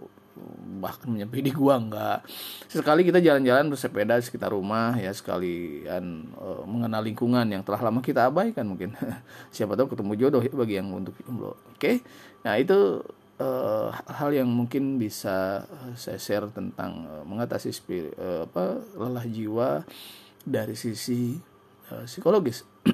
[0.78, 2.18] bahkan menyepi di gua nggak.
[2.70, 7.98] Sekali kita jalan-jalan bersepeda di sekitar rumah ya sekalian uh, mengenal lingkungan yang telah lama
[8.04, 8.94] kita abaikan mungkin.
[9.54, 11.58] Siapa tahu ketemu jodoh ya bagi yang untuk jomblo.
[11.74, 11.80] Oke.
[11.80, 11.96] Okay?
[12.46, 13.02] Nah, itu
[13.38, 19.82] uh, hal yang mungkin bisa saya share tentang uh, mengatasi spirit, uh, apa lelah jiwa
[20.42, 21.38] dari sisi
[21.94, 22.66] uh, psikologis.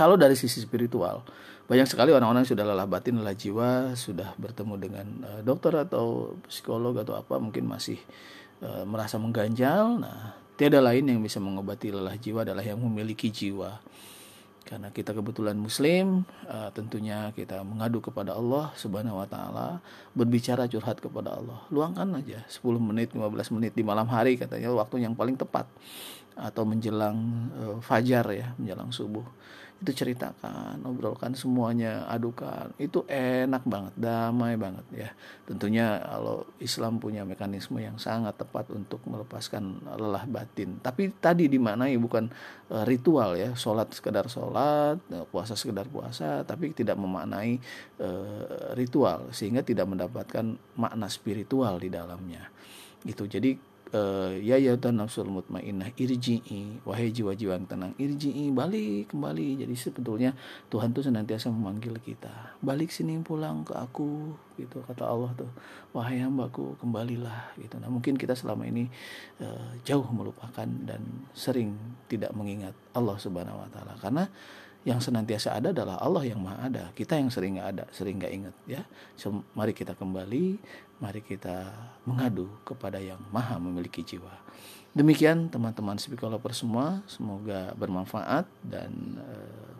[0.00, 1.24] Kalau dari sisi spiritual,
[1.66, 6.36] banyak sekali orang-orang yang sudah lelah batin, lelah jiwa, sudah bertemu dengan uh, dokter atau
[6.46, 7.98] psikolog atau apa mungkin masih
[8.60, 9.98] uh, merasa mengganjal.
[9.98, 13.80] Nah, tiada lain yang bisa mengobati lelah jiwa adalah yang memiliki jiwa
[14.66, 19.78] karena kita kebetulan muslim uh, tentunya kita mengadu kepada Allah Subhanahu wa taala
[20.12, 21.62] berbicara curhat kepada Allah.
[21.70, 25.70] Luangkan aja 10 menit 15 menit di malam hari katanya waktu yang paling tepat.
[26.36, 27.16] Atau menjelang
[27.56, 29.24] uh, fajar ya menjelang subuh
[29.76, 32.72] itu ceritakan, obrolkan semuanya, adukan.
[32.80, 35.10] Itu enak banget, damai banget ya.
[35.44, 40.80] Tentunya kalau Islam punya mekanisme yang sangat tepat untuk melepaskan lelah batin.
[40.80, 42.24] Tapi tadi dimaknai bukan
[42.72, 47.60] uh, ritual ya, sholat sekedar sholat, eh, puasa sekedar puasa, tapi tidak memaknai
[48.00, 52.48] uh, ritual sehingga tidak mendapatkan makna spiritual di dalamnya.
[53.04, 53.28] Gitu.
[53.28, 56.82] Jadi uh, ya ya nafsul mutmainnah irji'i.
[56.82, 59.62] Wahai jiwa-jiwa yang tenang irji'i balik kembali.
[59.62, 60.34] Jadi sebetulnya
[60.72, 62.58] Tuhan tuh senantiasa memanggil kita.
[62.64, 65.50] Balik sini pulang ke aku gitu kata Allah tuh.
[65.94, 67.78] Wahai hambaku kembalilah gitu.
[67.78, 68.88] Nah mungkin kita selama ini
[69.42, 71.02] uh, jauh melupakan dan
[71.36, 71.76] sering
[72.10, 73.94] tidak mengingat Allah subhanahu wa taala.
[74.00, 74.24] Karena
[74.86, 76.84] yang senantiasa ada adalah Allah yang maha ada.
[76.94, 78.86] Kita yang sering nggak ada sering nggak ingat ya.
[79.18, 80.62] So, mari kita kembali
[81.02, 81.74] mari kita
[82.06, 84.30] mengadu kepada yang maha memiliki jiwa.
[84.96, 87.04] Demikian teman-teman speaker semua.
[87.04, 89.28] Semoga bermanfaat dan e,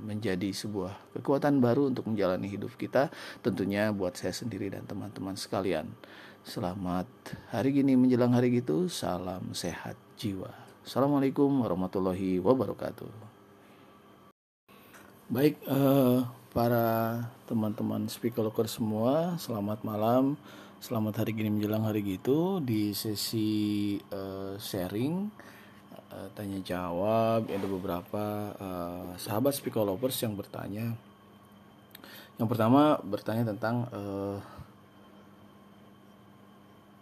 [0.05, 3.09] menjadi sebuah kekuatan baru untuk menjalani hidup kita
[3.41, 5.89] tentunya buat saya sendiri dan teman-teman sekalian.
[6.45, 7.09] Selamat
[7.49, 10.53] hari gini menjelang hari gitu salam sehat jiwa.
[10.85, 13.26] Assalamualaikum warahmatullahi wabarakatuh
[15.27, 16.23] Baik, uh,
[16.55, 17.19] para
[17.51, 20.39] teman-teman speaker semua, selamat malam,
[20.79, 25.27] selamat hari gini menjelang hari gitu di sesi uh, sharing,
[26.15, 30.95] uh, tanya jawab, ada beberapa uh, sahabat speaker lovers yang bertanya.
[32.39, 34.39] Yang pertama bertanya tentang uh,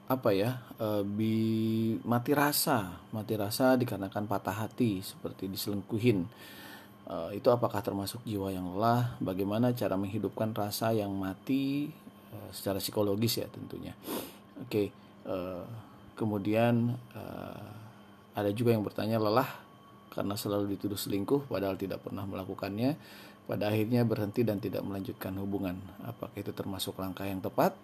[0.08, 6.24] apa ya, uh, bi mati rasa, mati rasa dikarenakan patah hati seperti diselingkuhin
[7.08, 11.90] uh, itu apakah termasuk jiwa yang lelah bagaimana cara menghidupkan rasa yang mati
[12.32, 13.92] uh, secara psikologis ya tentunya
[14.54, 14.84] oke
[15.26, 15.64] eh,
[16.14, 16.94] kemudian
[18.38, 19.50] ada juga yang bertanya lelah
[20.14, 22.94] karena selalu dituduh selingkuh padahal tidak pernah melakukannya
[23.50, 25.74] pada akhirnya berhenti dan tidak melanjutkan hubungan
[26.06, 27.74] apakah itu termasuk langkah yang tepat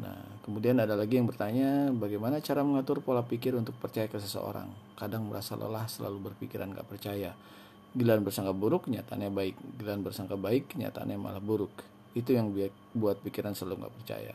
[0.00, 4.72] Nah, kemudian ada lagi yang bertanya, bagaimana cara mengatur pola pikir untuk percaya ke seseorang?
[4.96, 7.36] Kadang merasa lelah, selalu berpikiran gak percaya.
[7.90, 9.58] Giliran bersangka buruk, nyatanya baik.
[9.78, 11.72] Giliran bersangka baik, nyatanya malah buruk.
[12.14, 12.54] Itu yang
[12.94, 14.34] buat pikiran selalu nggak percaya.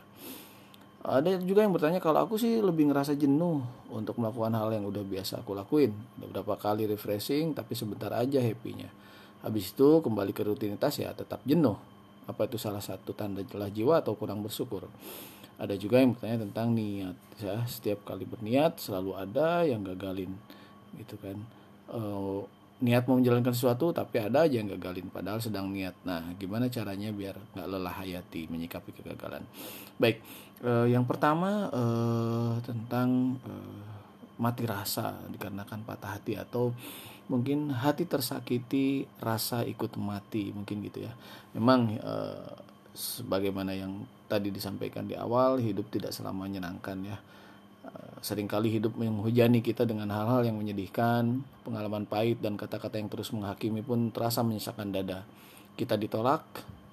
[1.06, 3.62] Ada juga yang bertanya kalau aku sih lebih ngerasa jenuh
[3.94, 5.94] untuk melakukan hal yang udah biasa aku lakuin.
[6.18, 8.90] Udah berapa kali refreshing tapi sebentar aja happynya.
[9.46, 11.78] Habis itu kembali ke rutinitas ya tetap jenuh.
[12.26, 14.90] Apa itu salah satu tanda jelah jiwa atau kurang bersyukur?
[15.62, 17.16] Ada juga yang bertanya tentang niat.
[17.38, 20.34] Ya, setiap kali berniat selalu ada yang gagalin,
[20.98, 21.38] gitu kan.
[21.86, 22.42] Uh,
[22.76, 25.96] niat mau menjalankan sesuatu tapi ada aja yang gagalin padahal sedang niat.
[26.04, 29.44] Nah gimana caranya biar nggak lelah hayati menyikapi kegagalan?
[29.96, 30.20] Baik
[30.60, 33.80] eh, yang pertama eh, tentang eh,
[34.36, 36.76] mati rasa dikarenakan patah hati atau
[37.26, 41.12] mungkin hati tersakiti rasa ikut mati mungkin gitu ya.
[41.56, 42.50] Memang eh,
[42.92, 47.16] sebagaimana yang tadi disampaikan di awal hidup tidak selama menyenangkan ya
[48.24, 53.30] sering kali hidup menghujani kita dengan hal-hal yang menyedihkan pengalaman pahit dan kata-kata yang terus
[53.30, 55.22] menghakimi pun terasa menyisakan dada
[55.78, 56.42] kita ditolak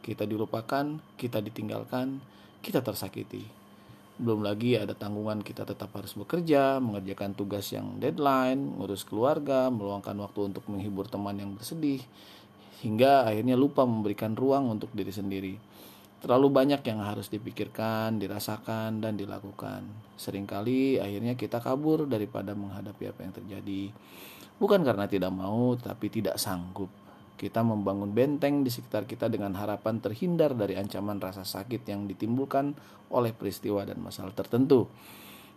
[0.05, 2.21] kita dilupakan kita ditinggalkan
[2.61, 3.63] kita tersakiti
[4.13, 10.13] belum lagi ada tanggungan kita tetap harus bekerja, mengerjakan tugas yang deadline, ngurus keluarga, meluangkan
[10.21, 11.97] waktu untuk menghibur teman yang bersedih,
[12.85, 15.53] hingga akhirnya lupa memberikan ruang untuk diri sendiri.
[16.23, 19.83] Terlalu banyak yang harus dipikirkan, dirasakan, dan dilakukan.
[20.15, 23.91] Seringkali akhirnya kita kabur daripada menghadapi apa yang terjadi.
[24.55, 26.87] Bukan karena tidak mau, tapi tidak sanggup.
[27.35, 32.71] Kita membangun benteng di sekitar kita dengan harapan terhindar dari ancaman rasa sakit yang ditimbulkan
[33.11, 34.87] oleh peristiwa dan masalah tertentu.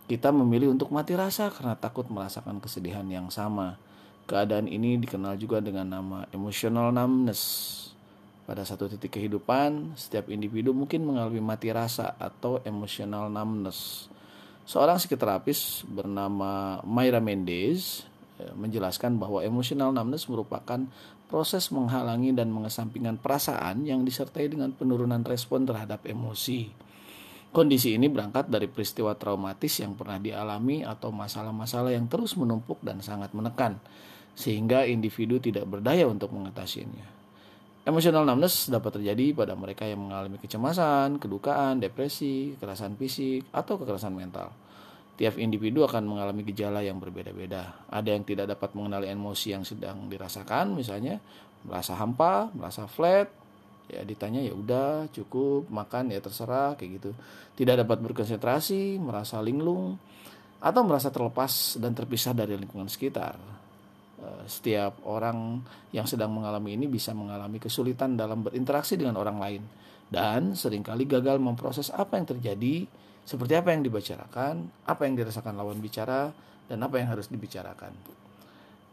[0.03, 3.79] Kita memilih untuk mati rasa karena takut merasakan kesedihan yang sama.
[4.27, 7.95] Keadaan ini dikenal juga dengan nama emotional numbness.
[8.47, 14.07] Pada satu titik kehidupan, setiap individu mungkin mengalami mati rasa atau emotional numbness.
[14.63, 18.07] Seorang psikoterapis bernama Myra Mendes
[18.39, 20.79] eh, menjelaskan bahwa emotional numbness merupakan
[21.27, 26.71] proses menghalangi dan mengesampingkan perasaan yang disertai dengan penurunan respon terhadap emosi.
[27.51, 33.03] Kondisi ini berangkat dari peristiwa traumatis yang pernah dialami atau masalah-masalah yang terus menumpuk dan
[33.03, 33.75] sangat menekan,
[34.39, 37.16] sehingga individu tidak berdaya untuk mengatasinya.
[37.87, 44.11] Emotional numbness dapat terjadi pada mereka yang mengalami kecemasan, kedukaan, depresi, kekerasan fisik, atau kekerasan
[44.11, 44.51] mental.
[45.15, 47.87] Tiap individu akan mengalami gejala yang berbeda-beda.
[47.87, 51.23] Ada yang tidak dapat mengenali emosi yang sedang dirasakan, misalnya
[51.63, 53.31] merasa hampa, merasa flat,
[53.87, 57.11] ya ditanya ya udah cukup makan ya terserah kayak gitu.
[57.55, 59.95] Tidak dapat berkonsentrasi, merasa linglung,
[60.59, 63.56] atau merasa terlepas dan terpisah dari lingkungan sekitar.
[64.47, 69.63] Setiap orang yang sedang mengalami ini bisa mengalami kesulitan dalam berinteraksi dengan orang lain
[70.07, 72.87] dan sering kali gagal memproses apa yang terjadi
[73.27, 76.31] seperti apa yang dibicarakan, apa yang dirasakan lawan bicara,
[76.71, 77.91] dan apa yang harus dibicarakan.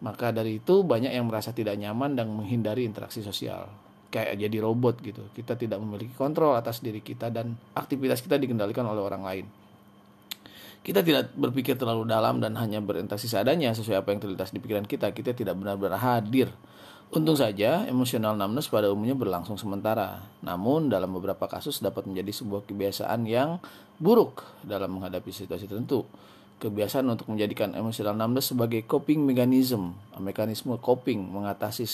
[0.03, 3.71] Maka dari itu banyak yang merasa tidak nyaman dan menghindari interaksi sosial.
[4.11, 5.23] Kayak jadi robot gitu.
[5.31, 9.47] Kita tidak memiliki kontrol atas diri kita dan aktivitas kita dikendalikan oleh orang lain.
[10.85, 14.85] Kita tidak berpikir terlalu dalam dan hanya berinteraksi seadanya sesuai apa yang terlintas di pikiran
[14.85, 15.17] kita.
[15.17, 16.53] Kita tidak benar-benar hadir
[17.15, 20.27] Untung saja, emosional numbness pada umumnya berlangsung sementara.
[20.43, 23.63] Namun, dalam beberapa kasus dapat menjadi sebuah kebiasaan yang
[24.03, 26.03] buruk dalam menghadapi situasi tertentu.
[26.59, 31.87] Kebiasaan untuk menjadikan emosional numbness sebagai coping mechanism, mekanisme coping mengatasi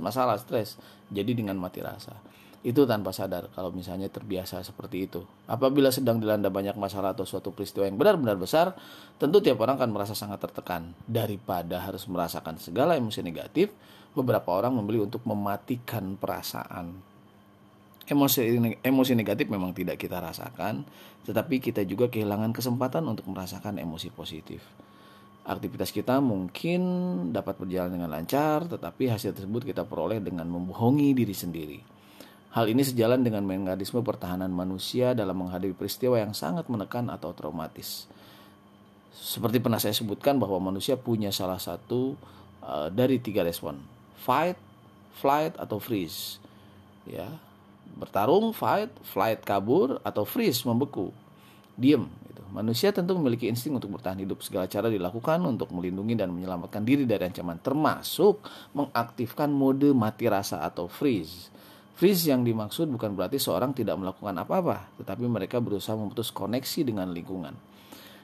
[0.00, 0.80] masalah stres,
[1.12, 2.16] jadi dengan mati rasa.
[2.62, 5.26] Itu tanpa sadar kalau misalnya terbiasa seperti itu.
[5.50, 8.78] Apabila sedang dilanda banyak masalah atau suatu peristiwa yang benar-benar besar,
[9.18, 10.94] tentu tiap orang akan merasa sangat tertekan.
[11.02, 13.74] Daripada harus merasakan segala emosi negatif,
[14.14, 16.94] beberapa orang membeli untuk mematikan perasaan.
[18.06, 20.86] Emosi emosi negatif memang tidak kita rasakan,
[21.26, 24.62] tetapi kita juga kehilangan kesempatan untuk merasakan emosi positif.
[25.42, 26.82] Aktivitas kita mungkin
[27.34, 31.91] dapat berjalan dengan lancar, tetapi hasil tersebut kita peroleh dengan membohongi diri sendiri.
[32.52, 38.04] Hal ini sejalan dengan mekanisme pertahanan manusia dalam menghadapi peristiwa yang sangat menekan atau traumatis.
[39.16, 42.12] Seperti pernah saya sebutkan bahwa manusia punya salah satu
[42.60, 43.80] uh, dari tiga respon,
[44.20, 44.60] fight,
[45.16, 46.36] flight atau freeze.
[47.08, 47.28] Ya.
[47.96, 51.08] Bertarung, fight, flight kabur atau freeze membeku.
[51.72, 52.44] Diam gitu.
[52.52, 54.44] Manusia tentu memiliki insting untuk bertahan hidup.
[54.44, 58.44] Segala cara dilakukan untuk melindungi dan menyelamatkan diri dari ancaman termasuk
[58.76, 61.51] mengaktifkan mode mati rasa atau freeze.
[61.92, 67.12] Freeze yang dimaksud bukan berarti seorang tidak melakukan apa-apa, tetapi mereka berusaha memutus koneksi dengan
[67.12, 67.52] lingkungan.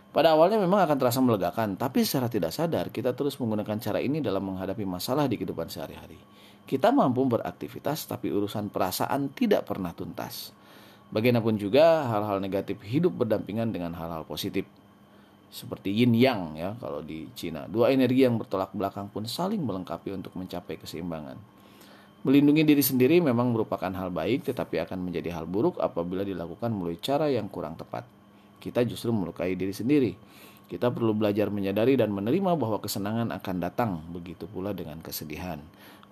[0.08, 4.24] Pada awalnya memang akan terasa melegakan, tapi secara tidak sadar kita terus menggunakan cara ini
[4.24, 6.16] dalam menghadapi masalah di kehidupan sehari-hari.
[6.64, 10.56] Kita mampu beraktivitas, tapi urusan perasaan tidak pernah tuntas.
[11.08, 14.68] Bagaimanapun juga, hal-hal negatif hidup berdampingan dengan hal-hal positif.
[15.48, 17.64] Seperti yin yang ya kalau di Cina.
[17.64, 21.57] Dua energi yang bertolak belakang pun saling melengkapi untuk mencapai keseimbangan.
[22.26, 26.98] Melindungi diri sendiri memang merupakan hal baik, tetapi akan menjadi hal buruk apabila dilakukan melalui
[26.98, 28.18] cara yang kurang tepat
[28.58, 30.12] kita justru melukai diri sendiri.
[30.68, 35.56] Kita perlu belajar menyadari dan menerima bahwa kesenangan akan datang, begitu pula dengan kesedihan.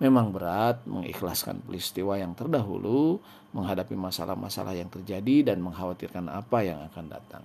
[0.01, 3.21] Memang berat mengikhlaskan peristiwa yang terdahulu,
[3.53, 7.43] menghadapi masalah-masalah yang terjadi, dan mengkhawatirkan apa yang akan datang.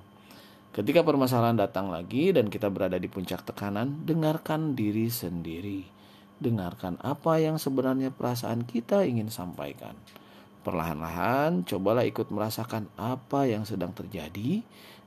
[0.72, 5.84] Ketika permasalahan datang lagi dan kita berada di puncak tekanan, dengarkan diri sendiri.
[6.42, 9.94] Dengarkan apa yang sebenarnya perasaan kita ingin sampaikan.
[10.66, 14.58] Perlahan-lahan, cobalah ikut merasakan apa yang sedang terjadi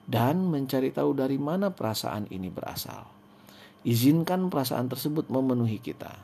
[0.08, 3.04] dan mencari tahu dari mana perasaan ini berasal.
[3.84, 6.16] Izinkan perasaan tersebut memenuhi kita.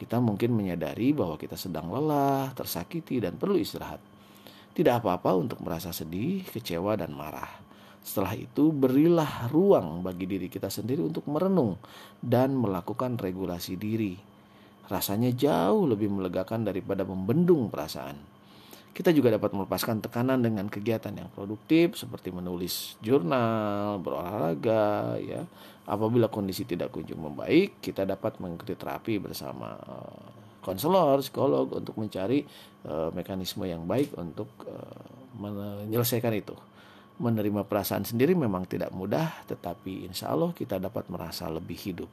[0.00, 4.00] Kita mungkin menyadari bahwa kita sedang lelah, tersakiti, dan perlu istirahat.
[4.72, 7.50] Tidak apa-apa untuk merasa sedih, kecewa, dan marah.
[8.00, 11.76] Setelah itu, berilah ruang bagi diri kita sendiri untuk merenung
[12.22, 14.27] dan melakukan regulasi diri.
[14.88, 18.16] Rasanya jauh lebih melegakan daripada membendung perasaan.
[18.96, 25.46] Kita juga dapat melepaskan tekanan dengan kegiatan yang produktif seperti menulis jurnal, berolahraga, ya.
[25.86, 32.44] Apabila kondisi tidak kunjung membaik, kita dapat mengikuti terapi bersama eh, konselor, psikolog untuk mencari
[32.84, 35.00] uh, mekanisme yang baik untuk uh,
[35.40, 36.52] menyelesaikan itu.
[37.16, 42.10] Menerima perasaan sendiri memang tidak mudah, tetapi insya Allah kita dapat merasa lebih hidup.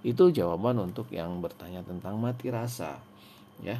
[0.00, 2.96] Itu jawaban untuk yang bertanya tentang mati rasa,
[3.60, 3.76] ya.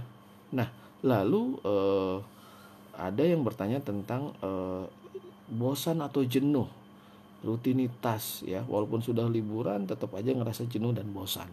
[0.53, 0.69] Nah,
[1.01, 2.21] lalu uh,
[3.01, 4.85] ada yang bertanya tentang uh,
[5.49, 6.69] bosan atau jenuh
[7.41, 8.61] rutinitas ya.
[8.69, 11.49] Walaupun sudah liburan tetap aja ngerasa jenuh dan bosan.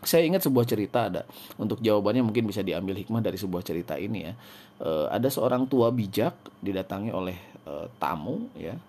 [0.00, 1.28] Saya ingat sebuah cerita ada
[1.60, 4.32] untuk jawabannya mungkin bisa diambil hikmah dari sebuah cerita ini ya.
[4.80, 6.32] E, ada seorang tua bijak
[6.64, 7.36] didatangi oleh
[7.68, 8.80] e, tamu ya.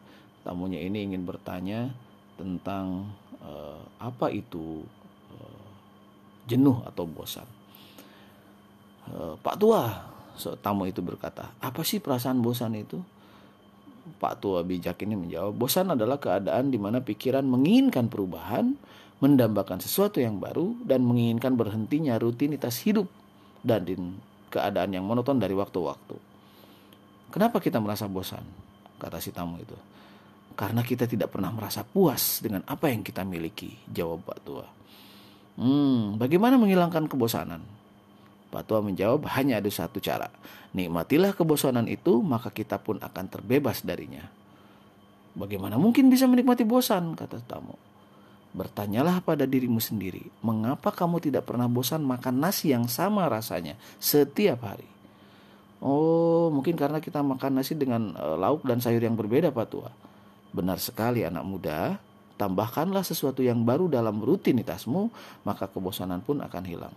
[0.47, 1.91] Tamunya ini ingin bertanya
[2.39, 3.11] tentang
[3.41, 3.51] e,
[4.01, 4.85] apa itu
[5.33, 5.37] e,
[6.47, 7.47] jenuh atau bosan
[9.09, 10.09] e, Pak tua
[10.63, 12.97] tamu itu berkata, "Apa sih perasaan bosan itu?"
[14.17, 18.73] Pak tua bijak ini menjawab, "Bosan adalah keadaan di mana pikiran menginginkan perubahan,
[19.21, 23.05] mendambakan sesuatu yang baru dan menginginkan berhentinya rutinitas hidup
[23.61, 23.85] dan
[24.49, 26.17] keadaan yang monoton dari waktu-waktu."
[27.29, 28.43] Kenapa kita merasa bosan?
[29.01, 29.73] kata si tamu itu.
[30.53, 34.67] Karena kita tidak pernah merasa puas dengan apa yang kita miliki, jawab Pak tua.
[35.59, 37.61] Hmm, bagaimana menghilangkan kebosanan?
[38.51, 40.27] Pak Tua menjawab, hanya ada satu cara.
[40.75, 44.27] Nikmatilah kebosanan itu, maka kita pun akan terbebas darinya.
[45.31, 47.79] Bagaimana mungkin bisa menikmati bosan, kata tamu.
[48.51, 54.67] Bertanyalah pada dirimu sendiri, mengapa kamu tidak pernah bosan makan nasi yang sama rasanya setiap
[54.67, 54.83] hari?
[55.79, 59.89] Oh, mungkin karena kita makan nasi dengan uh, lauk dan sayur yang berbeda, Pak Tua.
[60.51, 61.97] Benar sekali anak muda,
[62.35, 65.11] tambahkanlah sesuatu yang baru dalam rutinitasmu,
[65.47, 66.95] maka kebosanan pun akan hilang.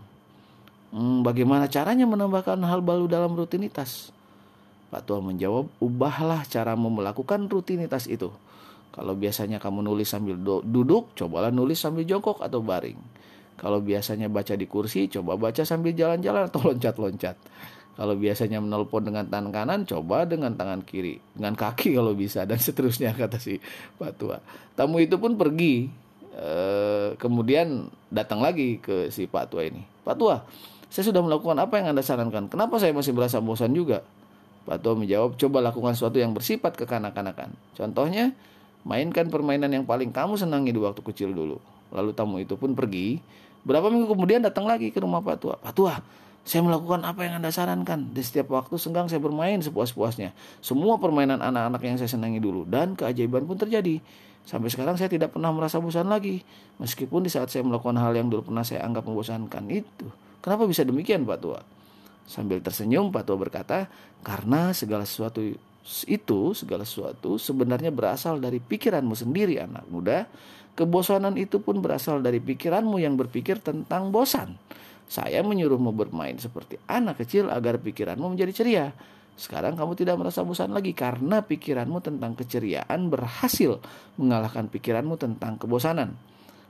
[0.95, 4.15] Hmm, bagaimana caranya menambahkan hal baru dalam rutinitas?
[4.95, 8.31] Pak Tua menjawab, ubahlah cara melakukan rutinitas itu.
[8.95, 12.95] Kalau biasanya kamu nulis sambil duduk, cobalah nulis sambil jongkok atau baring.
[13.59, 17.35] Kalau biasanya baca di kursi, coba baca sambil jalan-jalan atau loncat-loncat.
[17.95, 22.59] Kalau biasanya menelpon dengan tangan kanan, coba dengan tangan kiri, dengan kaki kalau bisa dan
[22.59, 23.63] seterusnya kata si
[23.99, 24.43] Pak Tua.
[24.75, 25.87] Tamu itu pun pergi,
[26.35, 26.51] e,
[27.15, 29.87] kemudian datang lagi ke si Pak Tua ini.
[30.03, 30.43] Pak Tua,
[30.91, 32.51] saya sudah melakukan apa yang Anda sarankan.
[32.51, 34.03] Kenapa saya masih merasa bosan juga?
[34.67, 37.55] Pak Tua menjawab, coba lakukan sesuatu yang bersifat kekanak-kanakan.
[37.79, 38.35] Contohnya,
[38.83, 41.63] mainkan permainan yang paling kamu senangi di waktu kecil dulu.
[41.95, 43.23] Lalu tamu itu pun pergi.
[43.63, 45.55] Berapa minggu kemudian datang lagi ke rumah Pak Tua.
[45.57, 45.95] Pak Tua,
[46.45, 48.13] saya melakukan apa yang Anda sarankan.
[48.13, 50.37] Di setiap waktu senggang saya bermain sepuas-puasnya.
[50.61, 52.69] Semua permainan anak-anak yang saya senangi dulu.
[52.69, 53.97] Dan keajaiban pun terjadi.
[54.45, 56.45] Sampai sekarang saya tidak pernah merasa bosan lagi.
[56.77, 60.05] Meskipun di saat saya melakukan hal yang dulu pernah saya anggap membosankan itu.
[60.45, 61.61] Kenapa bisa demikian Pak Tua?
[62.29, 63.89] Sambil tersenyum Pak Tua berkata,
[64.21, 65.41] karena segala sesuatu
[66.05, 70.29] itu, segala sesuatu sebenarnya berasal dari pikiranmu sendiri anak muda.
[70.77, 74.61] Kebosanan itu pun berasal dari pikiranmu yang berpikir tentang bosan.
[75.05, 78.87] Saya menyuruhmu bermain seperti anak kecil agar pikiranmu menjadi ceria.
[79.35, 83.83] Sekarang kamu tidak merasa bosan lagi karena pikiranmu tentang keceriaan berhasil
[84.15, 86.15] mengalahkan pikiranmu tentang kebosanan.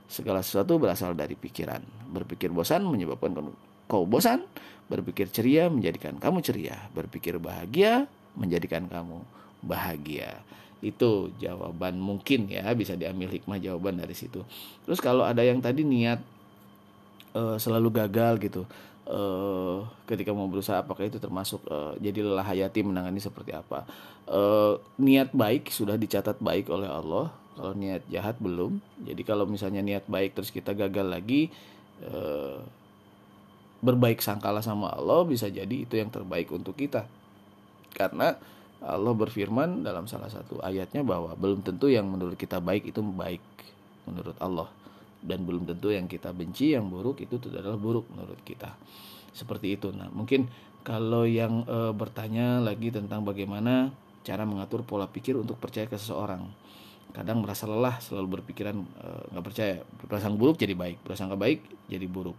[0.09, 1.81] Segala sesuatu berasal dari pikiran.
[2.09, 3.37] Berpikir bosan menyebabkan
[3.85, 4.45] kau bosan,
[4.89, 9.21] berpikir ceria menjadikan kamu ceria, berpikir bahagia menjadikan kamu
[9.61, 10.41] bahagia.
[10.81, 14.41] Itu jawaban mungkin ya, bisa diambil hikmah jawaban dari situ.
[14.85, 16.21] Terus kalau ada yang tadi niat
[17.35, 18.63] uh, selalu gagal gitu.
[19.05, 23.85] Uh, ketika mau berusaha apakah itu termasuk uh, jadi lelah hayati menangani seperti apa?
[24.25, 27.29] Uh, niat baik sudah dicatat baik oleh Allah.
[27.55, 28.81] Kalau niat jahat belum.
[29.05, 31.47] Jadi kalau misalnya niat baik terus kita gagal lagi
[32.03, 32.59] eh,
[33.79, 37.07] berbaik sangkalah sama Allah bisa jadi itu yang terbaik untuk kita.
[37.95, 38.35] Karena
[38.83, 43.39] Allah berfirman dalam salah satu ayatnya bahwa belum tentu yang menurut kita baik itu baik
[44.03, 44.67] menurut Allah
[45.25, 48.77] dan belum tentu yang kita benci yang buruk itu adalah buruk menurut kita.
[49.33, 49.89] Seperti itu.
[49.91, 50.47] Nah mungkin
[50.85, 53.89] kalau yang e, bertanya lagi tentang bagaimana
[54.25, 56.45] cara mengatur pola pikir untuk percaya ke seseorang.
[57.13, 59.75] Kadang merasa lelah selalu berpikiran eh, nggak uh, percaya.
[60.09, 62.35] Prasangka buruk jadi baik prasangka baik jadi buruk.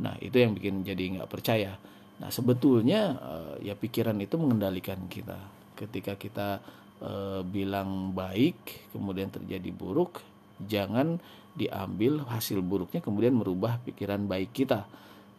[0.00, 1.76] Nah itu yang bikin jadi nggak percaya.
[2.22, 5.36] Nah sebetulnya uh, ya pikiran itu mengendalikan kita.
[5.76, 6.64] Ketika kita
[7.04, 10.24] uh, bilang baik kemudian terjadi buruk
[10.66, 11.22] jangan
[11.58, 14.86] diambil hasil buruknya kemudian merubah pikiran baik kita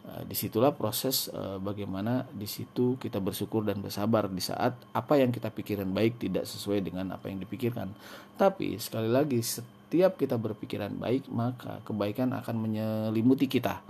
[0.00, 5.20] Eh, di situlah proses uh, bagaimana di situ kita bersyukur dan bersabar di saat apa
[5.20, 7.92] yang kita pikirkan baik tidak sesuai dengan apa yang dipikirkan.
[8.34, 13.84] Tapi sekali lagi setiap kita berpikiran baik maka kebaikan akan menyelimuti kita.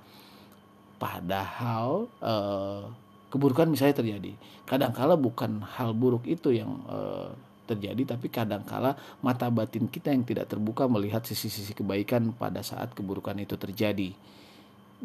[0.99, 2.91] Padahal uh,
[3.33, 4.35] keburukan misalnya terjadi.
[4.67, 6.85] Kadangkala bukan hal buruk itu yang
[7.71, 13.39] terjadi tapi kadangkala mata batin kita yang tidak terbuka melihat sisi-sisi kebaikan pada saat keburukan
[13.39, 14.11] itu terjadi.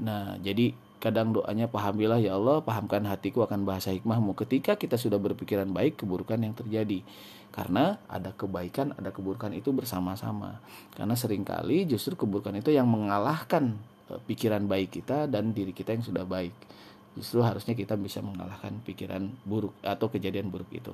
[0.02, 4.34] Nah, jadi kadang doanya pahamilah ya Allah pahamkan hatiku akan bahasa hikmahmu.
[4.34, 7.06] Ketika kita sudah berpikiran baik keburukan yang terjadi.
[7.56, 10.60] Karena ada kebaikan ada keburukan itu bersama-sama.
[10.92, 13.80] Karena sering kali justru keburukan itu yang mengalahkan
[14.12, 16.52] e, pikiran baik kita dan diri kita yang sudah baik.
[17.16, 20.92] Justru harusnya kita bisa mengalahkan pikiran buruk atau kejadian buruk itu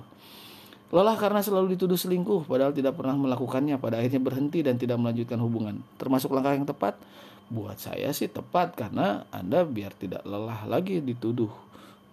[0.91, 5.39] Lelah karena selalu dituduh selingkuh padahal tidak pernah melakukannya pada akhirnya berhenti dan tidak melanjutkan
[5.39, 5.79] hubungan.
[5.95, 6.99] Termasuk langkah yang tepat?
[7.47, 11.51] Buat saya sih tepat karena Anda biar tidak lelah lagi dituduh.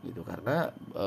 [0.06, 1.06] Gitu karena e,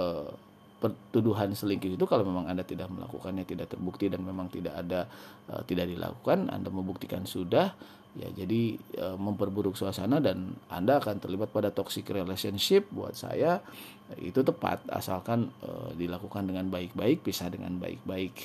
[0.83, 5.07] pertuduhan selingkuh itu kalau memang Anda tidak melakukannya tidak terbukti dan memang tidak ada
[5.47, 7.71] e, tidak dilakukan Anda membuktikan sudah
[8.19, 12.91] ya jadi e, memperburuk suasana dan Anda akan terlibat pada toxic relationship.
[12.91, 13.63] Buat saya
[14.19, 18.35] itu tepat asalkan e, dilakukan dengan baik-baik pisah dengan baik-baik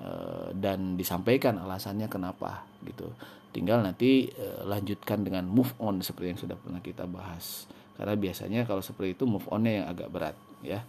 [0.00, 0.08] e,
[0.56, 3.10] dan disampaikan alasannya kenapa gitu.
[3.50, 7.66] Tinggal nanti uh, lanjutkan dengan move on seperti yang sudah pernah kita bahas.
[7.98, 10.86] Karena biasanya kalau seperti itu move onnya yang agak berat ya.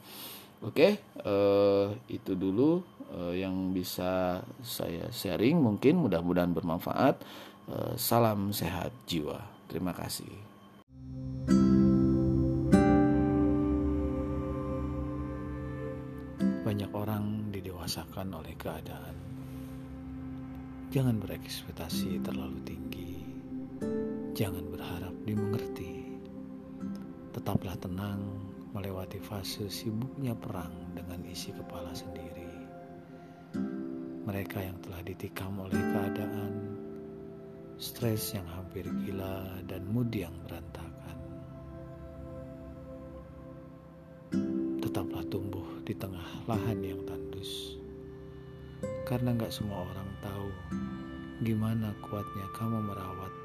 [0.62, 2.86] Oke uh, itu dulu
[3.18, 5.58] uh, yang bisa saya sharing.
[5.58, 7.18] Mungkin mudah-mudahan bermanfaat.
[7.66, 9.42] Uh, salam sehat jiwa.
[9.66, 10.51] Terima kasih
[17.92, 19.16] orang didewasakan oleh keadaan
[20.92, 23.16] Jangan berekspektasi terlalu tinggi.
[24.36, 26.20] Jangan berharap dimengerti.
[27.32, 28.20] Tetaplah tenang
[28.76, 32.52] melewati fase sibuknya perang dengan isi kepala sendiri.
[34.28, 36.54] Mereka yang telah ditikam oleh keadaan,
[37.80, 41.18] stres yang hampir gila, dan mood yang berantakan.
[44.84, 46.81] Tetaplah tumbuh di tengah lahan
[49.52, 50.48] semua orang tahu
[51.44, 53.36] gimana kuatnya kamu merawat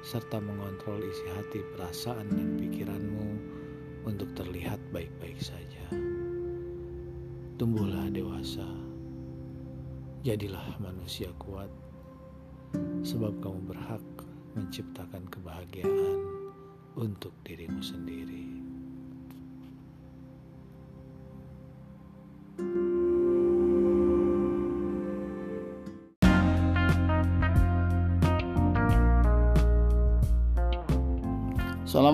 [0.00, 3.28] serta mengontrol isi hati, perasaan, dan pikiranmu
[4.08, 5.84] untuk terlihat baik-baik saja.
[7.60, 8.64] Tumbuhlah dewasa,
[10.24, 11.68] jadilah manusia kuat,
[13.04, 14.04] sebab kamu berhak
[14.56, 16.24] menciptakan kebahagiaan
[16.96, 18.59] untuk dirimu sendiri.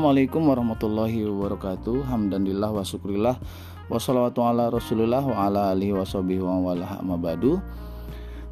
[0.06, 2.06] Assalamualaikum warahmatullahi wabarakatuh.
[2.06, 3.42] Hamdanillah wa syukurillah
[3.90, 7.58] Wassalatu ala rasulillah wa alihi wa sahbihi wa mabadu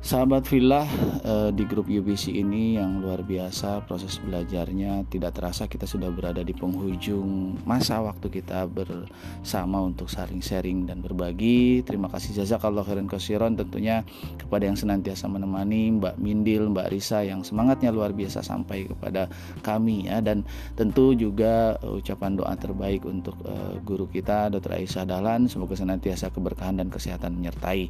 [0.04, 0.84] Sahabat Villa
[1.24, 6.44] eh, di grup UPC ini yang luar biasa proses belajarnya tidak terasa kita sudah berada
[6.44, 11.80] di penghujung masa waktu kita bersama untuk saling sharing dan berbagi.
[11.88, 14.04] Terima kasih jazakallah khairan kasiron tentunya
[14.36, 19.32] kepada yang senantiasa menemani Mbak Mindil, Mbak Risa yang semangatnya luar biasa sampai kepada
[19.64, 20.44] kami ya dan
[20.76, 24.84] tentu juga uh, ucapan doa terbaik untuk uh, guru kita Dr.
[24.84, 27.88] Aisyah Dahlan semoga senantiasa keberkahan dan kesehatan menyertai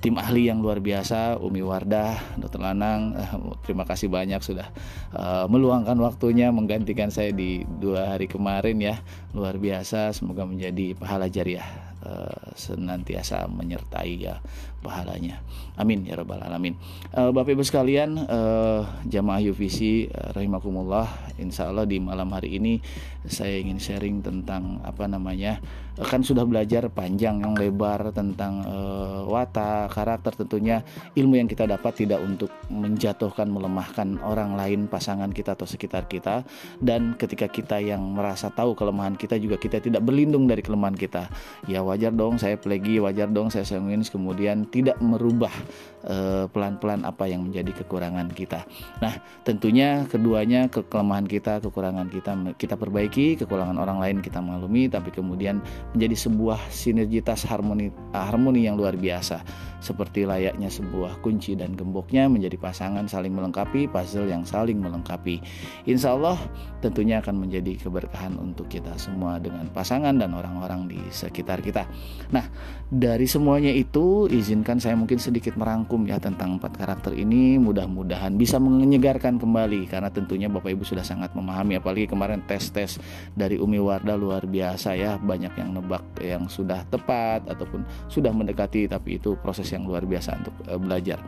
[0.00, 2.60] tim ahli yang luar biasa Umi Wardah, Dr.
[2.60, 3.30] Lanang, eh,
[3.64, 4.68] terima kasih banyak sudah
[5.14, 8.98] uh, meluangkan waktunya menggantikan saya di dua hari kemarin ya,
[9.32, 10.14] luar biasa.
[10.14, 11.66] Semoga menjadi pahala jariah
[12.04, 14.38] uh, senantiasa menyertai ya
[14.84, 15.40] pahalanya.
[15.80, 16.76] Amin ya rabbal alamin.
[17.16, 21.08] Uh, Bapak Ibu sekalian, uh, jamaah UVC uh, rahimakumullah,
[21.40, 22.84] insya Allah di malam hari ini
[23.24, 25.56] saya ingin sharing tentang apa namanya
[25.94, 30.82] kan sudah belajar panjang yang lebar tentang uh, watak karakter tentunya
[31.14, 36.42] ilmu yang kita dapat tidak untuk menjatuhkan melemahkan orang lain pasangan kita atau sekitar kita
[36.82, 41.30] dan ketika kita yang merasa tahu kelemahan kita juga kita tidak berlindung dari kelemahan kita
[41.70, 45.54] ya wajar dong saya plegi wajar dong saya sanguin kemudian tidak merubah
[46.02, 48.66] eh, pelan-pelan apa yang menjadi kekurangan kita.
[48.98, 49.14] Nah
[49.46, 55.62] tentunya keduanya kelemahan kita kekurangan kita kita perbaiki kekurangan orang lain kita maklumi tapi kemudian
[55.94, 59.46] menjadi sebuah sinergitas harmoni harmoni yang luar biasa.
[59.78, 65.38] Seperti layaknya sebuah kunci dan gemboknya menjadi pasangan saling melengkapi puzzle yang saling melengkapi.
[65.86, 66.40] Insya Allah
[66.80, 71.84] tentunya akan menjadi keberkahan untuk kita semua dengan pasangan dan orang-orang di sekitar kita.
[72.32, 72.48] Nah,
[72.88, 74.24] dari semuanya itu
[74.64, 80.08] izinkan saya mungkin sedikit merangkum ya tentang empat karakter ini mudah-mudahan bisa menyegarkan kembali karena
[80.08, 82.96] tentunya Bapak Ibu sudah sangat memahami apalagi kemarin tes-tes
[83.36, 88.88] dari Umi Wardah luar biasa ya banyak yang nebak yang sudah tepat ataupun sudah mendekati
[88.88, 91.20] tapi itu proses yang luar biasa untuk uh, belajar.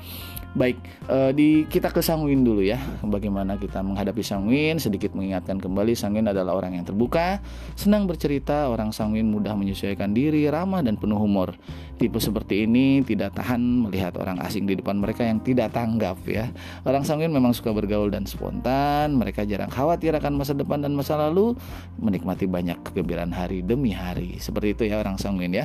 [0.57, 0.81] Baik,
[1.13, 2.81] uh, di kita ke Sangwin dulu ya.
[3.05, 7.45] Bagaimana kita menghadapi Sangwin sedikit mengingatkan kembali Sangwin adalah orang yang terbuka,
[7.77, 11.53] senang bercerita, orang Sangwin mudah menyesuaikan diri, ramah dan penuh humor.
[12.01, 16.53] Tipe seperti ini tidak tahan melihat orang asing di depan mereka yang tidak tanggap ya.
[16.85, 21.17] Orang sanguin memang suka bergaul dan spontan, mereka jarang khawatir akan masa depan dan masa
[21.17, 21.57] lalu,
[21.97, 24.37] menikmati banyak kegembiraan hari demi hari.
[24.37, 25.65] Seperti itu ya orang sanguin ya.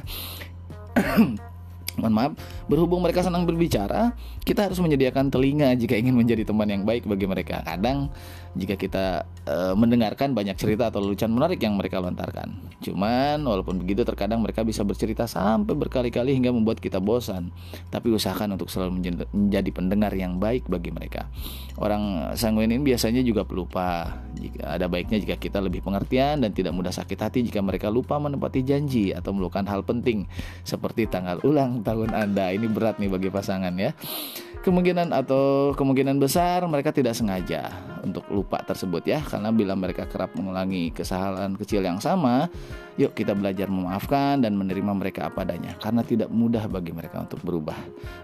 [1.99, 2.31] mohon maaf,
[2.71, 4.15] berhubung mereka senang berbicara,
[4.47, 7.59] kita harus menyediakan telinga jika ingin menjadi teman yang baik bagi mereka.
[7.67, 8.13] Kadang
[8.51, 12.51] jika kita e, mendengarkan banyak cerita atau lelucon menarik yang mereka lontarkan.
[12.81, 17.53] Cuman walaupun begitu terkadang mereka bisa bercerita sampai berkali-kali hingga membuat kita bosan.
[17.87, 18.99] Tapi usahakan untuk selalu
[19.31, 21.31] menjadi pendengar yang baik bagi mereka.
[21.79, 24.19] Orang sanguin ini biasanya juga pelupa.
[24.35, 28.19] Jika ada baiknya jika kita lebih pengertian dan tidak mudah sakit hati jika mereka lupa
[28.19, 30.27] menepati janji atau melakukan hal penting
[30.67, 32.51] seperti tanggal ulang tahun Anda.
[32.51, 33.95] Ini berat nih bagi pasangan ya
[34.61, 37.73] kemungkinan atau kemungkinan besar mereka tidak sengaja
[38.05, 39.19] untuk lupa tersebut ya.
[39.21, 42.49] Karena bila mereka kerap mengulangi kesalahan kecil yang sama
[42.99, 45.73] yuk kita belajar memaafkan dan menerima mereka apa adanya.
[45.81, 47.77] Karena tidak mudah bagi mereka untuk berubah.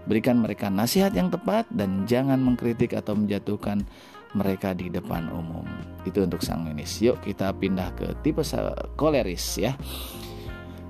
[0.06, 3.82] Berikan mereka nasihat yang tepat dan jangan mengkritik atau menjatuhkan
[4.38, 5.66] mereka di depan umum.
[6.06, 8.44] Itu untuk sang sanguinis yuk kita pindah ke tipe
[9.00, 9.74] koleris ya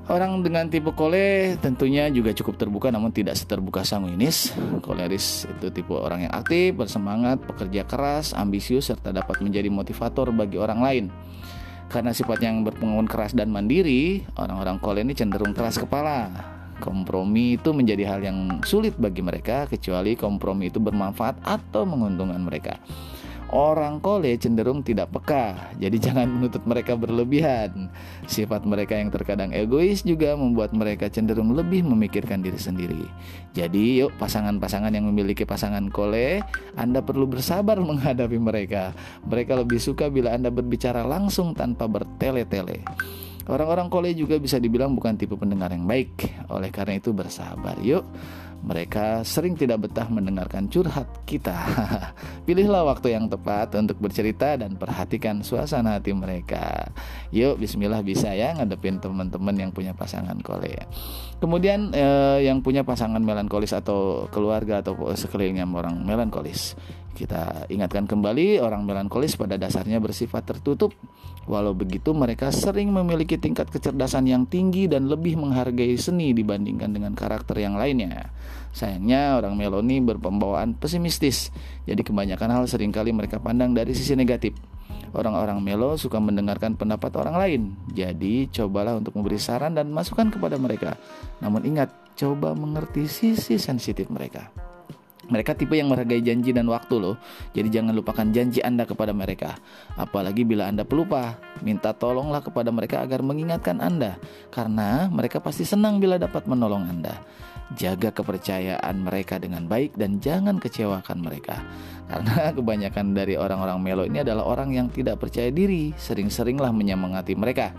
[0.08, 4.56] Orang dengan tipe kole tentunya juga cukup terbuka namun tidak seterbuka sanguinis.
[4.80, 10.56] Koleris itu tipe orang yang aktif, bersemangat, pekerja keras, ambisius serta dapat menjadi motivator bagi
[10.56, 11.06] orang lain.
[11.92, 16.32] Karena sifat yang berpengaruh keras dan mandiri, orang-orang kole ini cenderung keras kepala.
[16.80, 22.80] Kompromi itu menjadi hal yang sulit bagi mereka kecuali kompromi itu bermanfaat atau menguntungkan mereka.
[23.48, 27.88] Orang kole cenderung tidak peka, jadi jangan menuntut mereka berlebihan.
[28.28, 33.08] Sifat mereka yang terkadang egois juga membuat mereka cenderung lebih memikirkan diri sendiri.
[33.56, 36.44] Jadi, yuk, pasangan-pasangan yang memiliki pasangan kole,
[36.76, 38.92] Anda perlu bersabar menghadapi mereka.
[39.24, 42.84] Mereka lebih suka bila Anda berbicara langsung tanpa bertele-tele.
[43.48, 46.36] Orang-orang kole juga bisa dibilang bukan tipe pendengar yang baik.
[46.52, 48.04] Oleh karena itu, bersabar yuk
[48.66, 51.56] mereka sering tidak betah mendengarkan curhat kita.
[52.48, 56.90] Pilihlah waktu yang tepat untuk bercerita dan perhatikan suasana hati mereka.
[57.30, 60.74] Yuk, bismillah bisa ya ngadepin teman-teman yang punya pasangan kole.
[61.38, 66.74] Kemudian eh, yang punya pasangan melankolis atau keluarga atau sekelilingnya orang melankolis.
[67.14, 70.94] Kita ingatkan kembali orang melankolis pada dasarnya bersifat tertutup.
[71.50, 77.14] Walau begitu mereka sering memiliki tingkat kecerdasan yang tinggi dan lebih menghargai seni dibandingkan dengan
[77.18, 78.30] karakter yang lainnya.
[78.76, 81.50] Sayangnya orang meloni berpembawaan pesimistis.
[81.90, 84.54] Jadi kebanyakan hal sering kali mereka pandang dari sisi negatif.
[85.16, 87.62] Orang-orang melo suka mendengarkan pendapat orang lain.
[87.92, 90.96] Jadi cobalah untuk memberi saran dan masukan kepada mereka.
[91.44, 94.50] Namun ingat, coba mengerti sisi sensitif mereka.
[95.28, 97.20] Mereka tipe yang menghargai janji dan waktu loh.
[97.52, 99.60] Jadi jangan lupakan janji Anda kepada mereka.
[100.00, 104.16] Apalagi bila Anda pelupa, minta tolonglah kepada mereka agar mengingatkan Anda.
[104.56, 107.20] Karena mereka pasti senang bila dapat menolong Anda.
[107.76, 111.60] Jaga kepercayaan mereka dengan baik dan jangan kecewakan mereka.
[112.12, 117.76] Karena kebanyakan dari orang-orang melo ini adalah orang yang tidak percaya diri, sering-seringlah menyemangati mereka.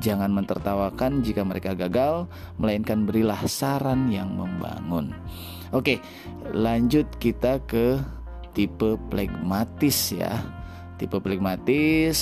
[0.00, 2.24] Jangan mentertawakan jika mereka gagal,
[2.56, 5.12] melainkan berilah saran yang membangun.
[5.76, 6.00] Oke,
[6.56, 8.00] lanjut kita ke
[8.56, 10.40] tipe plekmatis ya.
[10.96, 12.16] Tipe plekmatis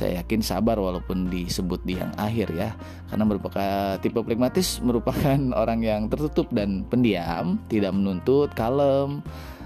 [0.00, 2.72] saya yakin sabar walaupun disebut di yang akhir ya.
[3.10, 9.20] Karena merupakan tipe plekmatis merupakan orang yang tertutup dan pendiam, tidak menuntut, kalem,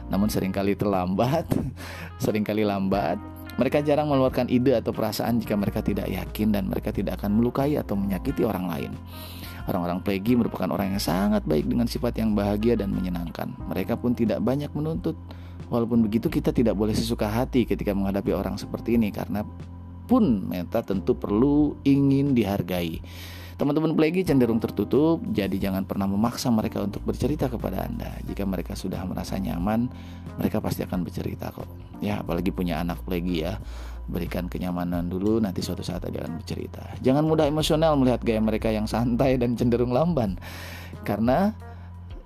[0.09, 1.45] namun sering kali terlambat,
[2.25, 3.21] sering kali lambat.
[3.55, 7.79] Mereka jarang mengeluarkan ide atau perasaan jika mereka tidak yakin dan mereka tidak akan melukai
[7.79, 8.91] atau menyakiti orang lain.
[9.65, 13.55] Orang-orang plegi merupakan orang yang sangat baik dengan sifat yang bahagia dan menyenangkan.
[13.71, 15.17] Mereka pun tidak banyak menuntut.
[15.73, 19.45] Walaupun begitu kita tidak boleh sesuka hati ketika menghadapi orang seperti ini karena
[20.05, 23.01] pun meta tentu perlu ingin dihargai.
[23.55, 28.19] Teman-teman plegi cenderung tertutup, jadi jangan pernah memaksa mereka untuk bercerita kepada Anda.
[28.27, 29.87] Jika mereka sudah merasa nyaman,
[30.43, 31.71] mereka pasti akan bercerita kok.
[32.03, 33.63] Ya, apalagi punya anak plegi ya.
[34.11, 36.99] Berikan kenyamanan dulu, nanti suatu saat dia akan bercerita.
[36.99, 40.35] Jangan mudah emosional melihat gaya mereka yang santai dan cenderung lamban.
[41.07, 41.55] Karena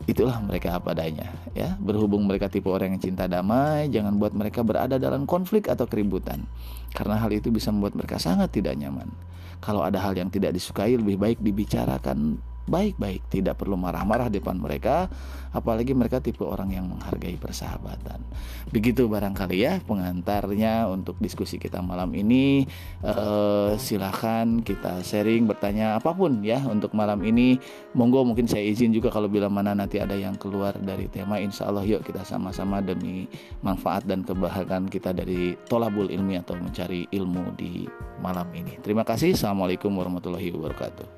[0.09, 1.77] itulah mereka apa adanya ya.
[1.77, 6.49] Berhubung mereka tipe orang yang cinta damai jangan buat mereka berada dalam konflik atau keributan.
[6.97, 9.13] Karena hal itu bisa membuat mereka sangat tidak nyaman.
[9.61, 14.61] Kalau ada hal yang tidak disukai lebih baik dibicarakan baik-baik, tidak perlu marah-marah di depan
[14.61, 15.09] mereka,
[15.51, 18.21] apalagi mereka tipe orang yang menghargai persahabatan.
[18.69, 22.69] Begitu barangkali ya pengantarnya untuk diskusi kita malam ini.
[23.01, 27.57] Uh, silahkan kita sharing, bertanya apa pun ya untuk malam ini.
[27.97, 31.73] Monggo mungkin saya izin juga kalau bila mana nanti ada yang keluar dari tema, insya
[31.73, 33.25] Allah yuk kita sama-sama demi
[33.65, 37.89] manfaat dan kebahagiaan kita dari tolabul ilmi atau mencari ilmu di
[38.21, 38.77] malam ini.
[38.85, 39.33] Terima kasih.
[39.33, 41.18] Assalamualaikum warahmatullahi wabarakatuh.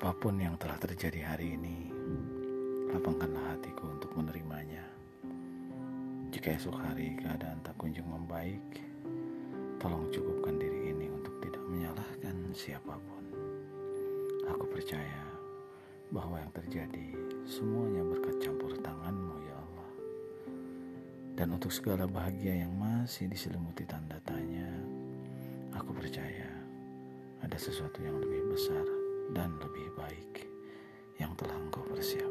[0.00, 1.92] Apa pun yang telah terjadi hari ini,
[2.88, 4.80] lapangkanlah hatiku untuk menerimanya.
[6.32, 8.80] Jika esok hari keadaan tak kunjung membaik,
[9.76, 13.24] tolong cukupkan diri ini untuk tidak menyalahkan siapa pun.
[14.48, 15.20] Aku percaya
[16.08, 19.90] bahwa yang terjadi semuanya berkat campur tanganmu ya Allah.
[21.36, 24.64] Dan untuk segala bahagia yang masih diselimuti tanda tanya,
[25.76, 26.48] aku percaya
[27.44, 28.99] ada sesuatu yang lebih besar
[29.30, 30.46] dan lebih baik
[31.18, 32.29] yang telah engkau persiapkan.